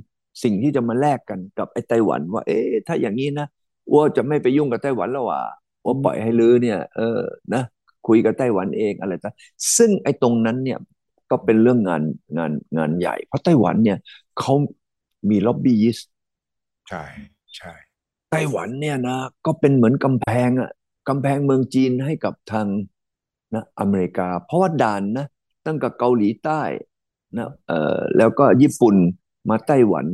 [0.43, 3.47] สิ่งที่จะมาแลกกันกับไอ้ไต้หวันว่า เอ๊ะถ้าอย่างนี้นะ
[3.93, 5.41] ว่าจะไม่ไปยุ่งกับไต้หวันแล้วว่ะ
[5.85, 7.21] ว่าปล่อยให้ลือเนี่ย เออ
[7.55, 7.63] นะ
[8.07, 9.35] คุยกับไต้หวันเองอะไรต่าง
[9.77, 10.79] ซึ่งไอ้ตรงนั้นเนี่ย
[11.31, 12.03] ก็เป็นเรื่องงาน
[12.37, 13.99] งานงานใหญ่ เพราะไต้หวันเนี่ย
[14.39, 14.55] เขา
[15.31, 16.11] มีล็อบบี้ยิสต์
[16.89, 17.05] ใช่
[17.57, 17.73] ใช่
[18.31, 19.17] ไต้หวันเนี่ยนะ
[19.47, 20.71] ก็เป็นเหมือนกำแพงอะ
[21.09, 22.67] กำแพงเมืองจีนให้กับทาง
[23.55, 25.27] นะอเมริกา เพราะว่าด่านนะ
[25.67, 26.61] ตั้งแต่เกาหลีใต้
[27.39, 28.97] นะเอ่อแล้วก็ญี่ปุ่น
[29.51, 30.07] มาไต้หวัน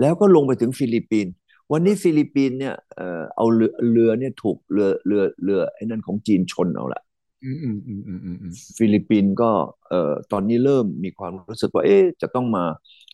[0.00, 1.32] แล้วก็ลงไปถึงฟิลิปปินส์
[1.72, 7.02] วันนี้ฟิลิปปินส์เนี่ยเอ่อเอาเรือเรือเนี่ยถูกเรือเรือเรือไอ้นั่นของจีนชนเอาละ
[7.44, 9.50] อืมอืมอืมอืมอืมอืมฟิลิปปินส์ก็
[9.88, 12.64] เอ่อตอนนี้เริ่มมีความรู้สึกว่าเอ๊ะจะต้องมา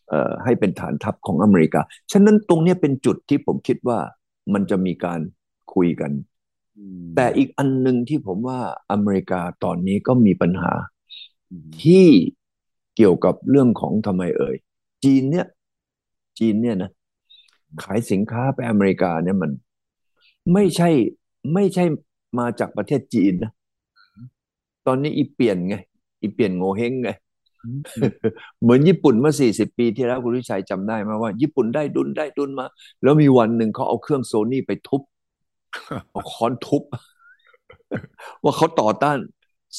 [0.09, 1.81] เอ่อให้เป็นฐานทัพของอเมริกา
[2.13, 3.99] ฉะนั้นตรงเนี้ยเป็นจุดที่ผมคิดว่า
[4.55, 5.21] มันจะมีการ
[5.75, 6.25] คุยกันอืม
[7.17, 8.61] แต่อีกอันหนึ่งที่ผมว่า
[8.91, 10.73] อเมริกาตอนนี้ก็มีปัญหา
[11.51, 12.07] อืมที่
[12.97, 14.57] เกี่ยวกับเรื่องของทำไมเอ่ย
[15.05, 15.47] จีนเนี่ย
[16.39, 16.91] จีนเนี่ยนะ
[17.83, 19.51] ขายสินค้าไปอเมริกาเนี่ยมัน
[20.53, 20.89] ไม่ใช่
[21.55, 21.85] ไม่ใช่
[22.39, 23.53] มาจากประเทศจีนนะ
[24.87, 25.77] ตอนนี้อีเปลี่ยนไง
[26.23, 27.11] อีเปลี่ยนโงเฮงไง
[28.63, 32.67] เหมือนญี่ปุ่นเมื่อ40ปีที่แล้วคุณวิชัยจำได้ไหมว่า ญี่ปุ่นได้ดุลได้ดุลมา
[33.03, 35.03] แล้วมีวันหนึ่งเขาเอาเครื่องโซนี่ไปทุบ
[36.11, 36.83] เอาค้อนทุบ
[38.45, 39.19] ว่าเขาต่อต้าน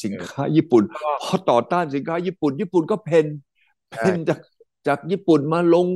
[0.03, 0.83] สินค้าญี่ปุ่น
[1.21, 3.25] พอต่อต้านสินค้าญี่ปุ่น ญี่ปุ่นก็เพน
[3.99, 4.39] เพนจาก
[4.87, 5.87] จากญี่ปุ่นมาลง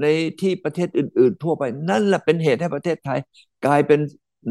[0.00, 0.06] ใน
[0.40, 3.18] ที่ประเทศอื่น ๆ ทั่วไป นั่นแหละเป็นเหตุให้ประเทศไทย
[3.66, 4.00] กลายเป็น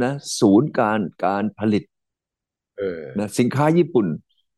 [0.04, 1.84] นะศูนย์การการผลิต
[2.78, 4.08] เออนะสินค้าญี่ปุ่น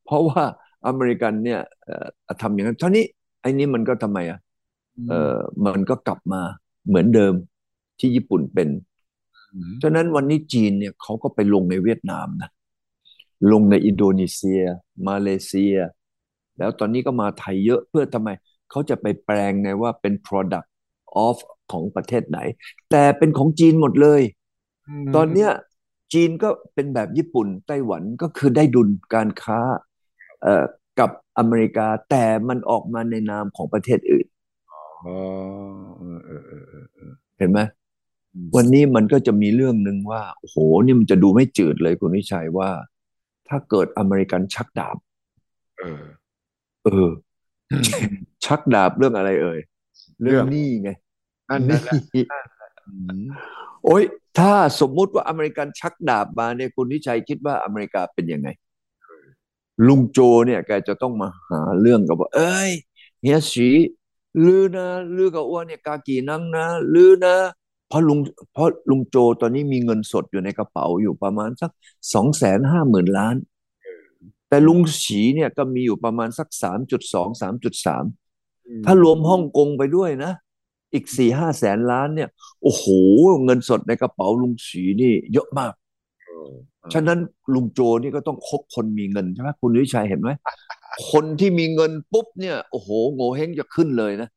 [0.05, 0.43] เพราะว่า
[0.87, 1.95] อเมริกันเนี่ยเอ่
[2.29, 3.03] อทำอย่างนั้นเท่านี้
[3.41, 4.39] ไอ้นี้มันก็ทำไมอะ
[5.09, 6.41] เออมันก็กลับมา
[6.87, 7.33] เหมือนเดิม
[7.99, 8.92] ที่ญี่ปุ่นเป็นม
[9.81, 12.49] ฉะนั้นวันนี้จีนเนี่ยเขาก็ไปลงในเวียดนามนะ
[13.51, 14.61] ลงในอินโดนีเซีย
[15.07, 15.75] มาเลเซีย
[16.57, 18.29] แล้วตอนนี้ก็มาไทยเยอะเพื่อทำไม
[18.69, 20.67] เขาจะไปแปลงไงว่าเป็น product
[21.25, 21.37] of
[21.71, 22.39] ของประเทศไหน
[22.91, 24.21] แต่เป็นของจีนหมดเลย
[25.15, 25.49] ตอนเนี้ย
[26.13, 29.59] จีนก็เป็นแบบญี่ปุ่นไต้หวันก็คือได้ดุลการค้า
[30.41, 30.65] เอ่อ
[30.99, 34.27] กับอเมริกาแต่มันออกมาในนามของประเทศอื่น
[35.05, 35.15] อ๋อ
[35.99, 37.59] เออเออเออเออเออเห็นไหม
[38.55, 42.69] วันนี้มันก็จะมีเรื่องหนึ่งว่าโอ้โหนี่มันจะดูไม่จืดเลยคุณวิชัยว่า
[43.47, 44.97] ถ้าเกิดอเมริกันชักดาบ
[45.79, 46.03] เออ
[46.85, 47.09] เออ
[48.45, 49.59] ชักดาบเรื่องอะไรเอ่ย
[50.23, 50.89] เรื่เรื่อองงหนี้ไง
[51.49, 52.23] นั่นหนั่นแหละนี้
[52.87, 53.23] อืม
[53.85, 54.03] โอ้ย
[54.39, 58.49] ถ้าสมมุติว่าอเมริกันชักดาบมาเนี่ยคุณวิชัยคิดว่าอเมริกาเป็นยังไง
[59.87, 62.71] ลุงโจเนี่ยแกจะต้องมาหาเรื่องกับว่า เอ้ย
[63.21, 63.69] เฮียสี
[64.45, 67.35] ลือนะลือกับอ้วนเนี่ยกากีนังนะลือนะ
[67.93, 68.19] เพราะลุง
[68.53, 71.71] เพราะลุงโจตอนนี้มีเงินสดอยู่ในกระเป๋าอยู่ประมาณสัก
[72.13, 73.35] สองแสนห้าหมื่นล้าน
[74.49, 78.03] แต่ลุงฉีเนี่ยก็มีอยู่ประมาณสักสามจุดสองสามจุดสาม
[78.85, 80.31] ถ้ารวมฮ่องกงไปด้วยนะ
[80.93, 82.29] อีกสี่ห้าแสนล้านเนี่ย
[82.63, 82.85] โอ้โห
[83.45, 85.73] เงินสดในกระเป๋าลุงฉีนี่เยอะมาก
[86.25, 86.51] เออ
[86.93, 87.19] ฉะนั้น
[87.53, 90.29] ลุงโจนี่ก็ต้องคบคนมีเงินใช่ไหมคุณวิชัยเห็นไหม
[91.11, 94.29] คนที่มีเงินปุ๊บเนี่ย โอ้โหโง่เฮงจะขึ้นเลยนะ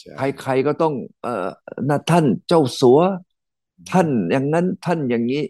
[0.00, 1.48] ใช่ใครๆก็ต้อง เอ่อ
[1.88, 3.00] นะท่านเจ้าสัว
[3.90, 5.42] ท่านอย่างนั้นท่านอย่างนี้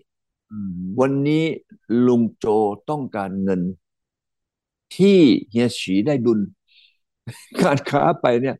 [0.51, 1.45] อืมวันนี้
[2.07, 2.47] ลุงโจ
[2.91, 3.61] ต้องการเงิน
[4.95, 5.19] ที่
[5.51, 6.41] เฮียฉีได้ดุล
[7.63, 8.57] การค้าไปเนี่ย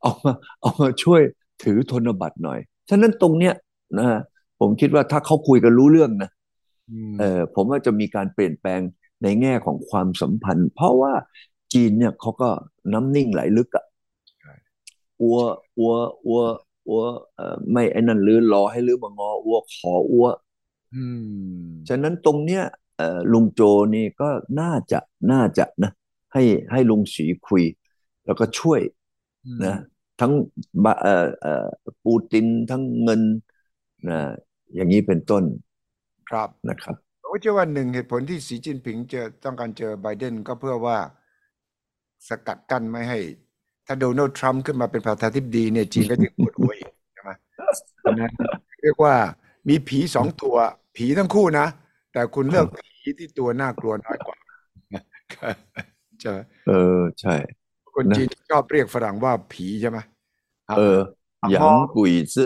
[0.00, 1.20] เอามาเอามาช่วย
[1.62, 2.58] ถือธนบัตรหน่อย
[2.90, 3.54] ฉะนั้นตรงเนี้ย
[3.98, 4.06] นะ
[4.60, 6.30] ผมคิดว่าถ้าเขาคุยกันรู้เรื่องนะ
[6.88, 8.80] มเออผมว่าจะมีการเปลี่ยนแปลง
[9.22, 11.12] ในแง่ของความสัมพันธ์ เพราะว่า
[11.72, 12.50] จีนเนี่ยเขาก็
[12.92, 13.85] น้ำนิ่งไหลลึกอะ
[15.20, 15.38] อัว
[15.78, 15.92] อัว
[16.26, 16.40] อัว
[16.88, 17.02] อัว
[17.34, 20.26] เอ่อไม่ไอ้นั่นลือรอให้ลือมางออัวขออัว
[20.92, 22.62] อืมฉะนั้นตรงเนี้ย
[22.98, 23.60] เอ่อลุงโจ
[23.94, 24.28] นี่ก็
[24.60, 24.98] น่าจะ
[25.30, 25.90] น่าจะนะ
[26.32, 26.42] ให้
[26.72, 27.64] ให้ลุงสีคุย
[28.24, 28.80] แล้วก็ช่วย
[29.64, 29.74] นะ
[30.20, 30.32] ทั้ง
[30.84, 31.66] บะเอ่อเอ่อ
[32.04, 33.22] ปูตินทั้งเงิน
[34.08, 34.18] นะ
[34.74, 35.44] อย่างนี้เป็นต้น
[36.30, 40.98] ครับนะครับผมเชื่อว่าหนึ่งเหตุผลที่สีจิ้นผิงเจอต้องการเจอไบเดนก็เพื่อว่า
[42.28, 43.18] สกัดกั้นไม่ให้
[43.86, 47.30] ถ้าโดนัลด์ทรัมป์ขึ้นมาเป็นประธานาธิบดีเนี่ยจีนก็จะปวดหัวอีกใช่ไหม
[48.00, 48.32] เพราะฉะนั้น
[48.82, 49.14] เรียกว่า
[49.68, 50.56] มีผีสองตัว
[50.96, 51.66] ผีทั้งคู่นะ
[52.12, 54.36] แต่คุณเลือกผีที่ตัวน่ากลัวน้อยกว่า
[56.20, 57.34] ใช่ไหมเออใช่
[57.94, 59.98] คนนะจีนชอบเรียกฝรั่งว่าผีใช่ไหม
[60.78, 60.98] เออ
[61.42, 62.44] อะหยาพองกุยซึ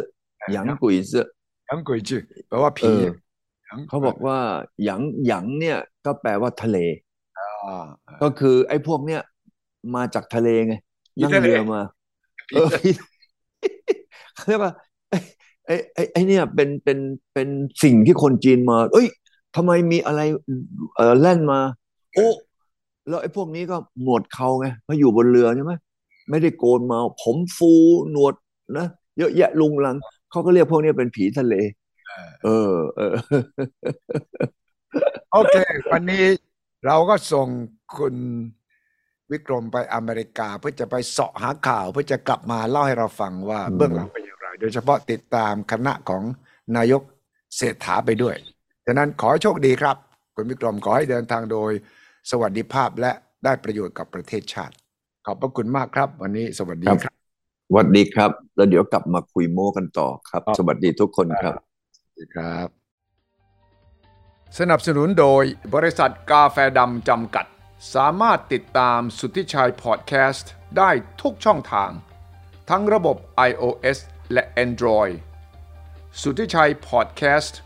[0.53, 1.21] หยางกุยซึ
[1.69, 3.03] ทั้งกุยจือแปลว่าเอผีอ
[3.69, 4.39] ทั้งเขาบอกว่า
[4.85, 6.79] หยางหยางเนี่ย ก็แปลว่าทะเล
[7.67, 7.87] อ่า
[8.23, 9.23] ก็คือ ไอ้พวกเนี้ย
[9.95, 10.90] มาจากทะเลไงผี
[11.23, 11.81] นั่งทะเลเรือมา
[12.53, 12.95] เออพี่
[14.35, 14.73] เขาเรียกว่า
[15.11, 15.17] ไอ้
[15.67, 16.99] ไอ้ไอ้ไอ้เนี่ยเป็นเป็น
[17.35, 17.49] เป็น
[17.83, 19.07] สิ่งที่คนจีนมา เอ้ย
[19.57, 20.21] ทำไมมีอะไร
[20.97, 21.61] เออแล่นมา
[22.15, 22.29] โอ้
[23.09, 25.73] แล้วไอ้พวกนี้ก็หนวดเขาไงเพราะอยู่บนเรือใช่ไหม
[26.31, 27.73] ไม่ได้โกนมา ผมฟู
[28.11, 28.35] หนวด
[28.79, 28.87] นะ
[29.19, 29.97] เยอะแยะลุงลัง
[30.31, 31.55] เขาก็เรียกพวกนี้เป็นผีทะเล
[32.45, 33.15] เออเออ
[35.33, 35.57] โอเค
[35.93, 36.25] วันนี้
[36.87, 37.49] เราก็ส่ง
[37.97, 38.15] คุณ
[39.33, 46.23] วิกรมไปอเมริกาเพื่อจะไปเสาะหาข่าว เพื่อจะกลับมาเล่าให้เราฟังว่าอืมเบื้องหลังเป็นอย่างไร โดยเฉพาะติดตามคณะของ
[46.77, 47.03] นายก
[47.57, 48.37] เศรษฐาไปด้วย
[48.87, 49.97] ฉะนั้นขอให้โชคดีครับ
[50.35, 51.71] คุณวิกรมขอให้เดินทางโดย
[52.31, 53.13] สวัสดิภาพและ
[53.45, 54.75] ได้ประโยชน์กับประเทศชาติ
[55.27, 57.13] ขอบพระคุณมากครับ วันนี้สวัสดีครับ
[57.69, 61.55] สวัสดีครับ แล้วเดี๋ยวกลับมาคุยโม้กันต่อครับครับสวัสดีทุกคนครับ
[61.97, 62.69] สวัสดีครับ
[64.59, 67.47] สนับสนุนโดยบริษัทกาแฟดำจำกัด
[67.95, 70.91] สามารถติดตามสุทธิชัยพอดแคสต์ได้
[71.23, 71.91] ทุกช่องทาง
[72.71, 73.17] ทั้งระบบ
[73.51, 73.99] iOS
[74.33, 75.15] และ Android
[76.21, 77.59] สุทธิชัยพอดแคสต์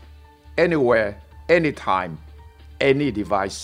[0.65, 1.09] anywhere
[1.57, 2.13] anytime
[2.89, 3.61] any device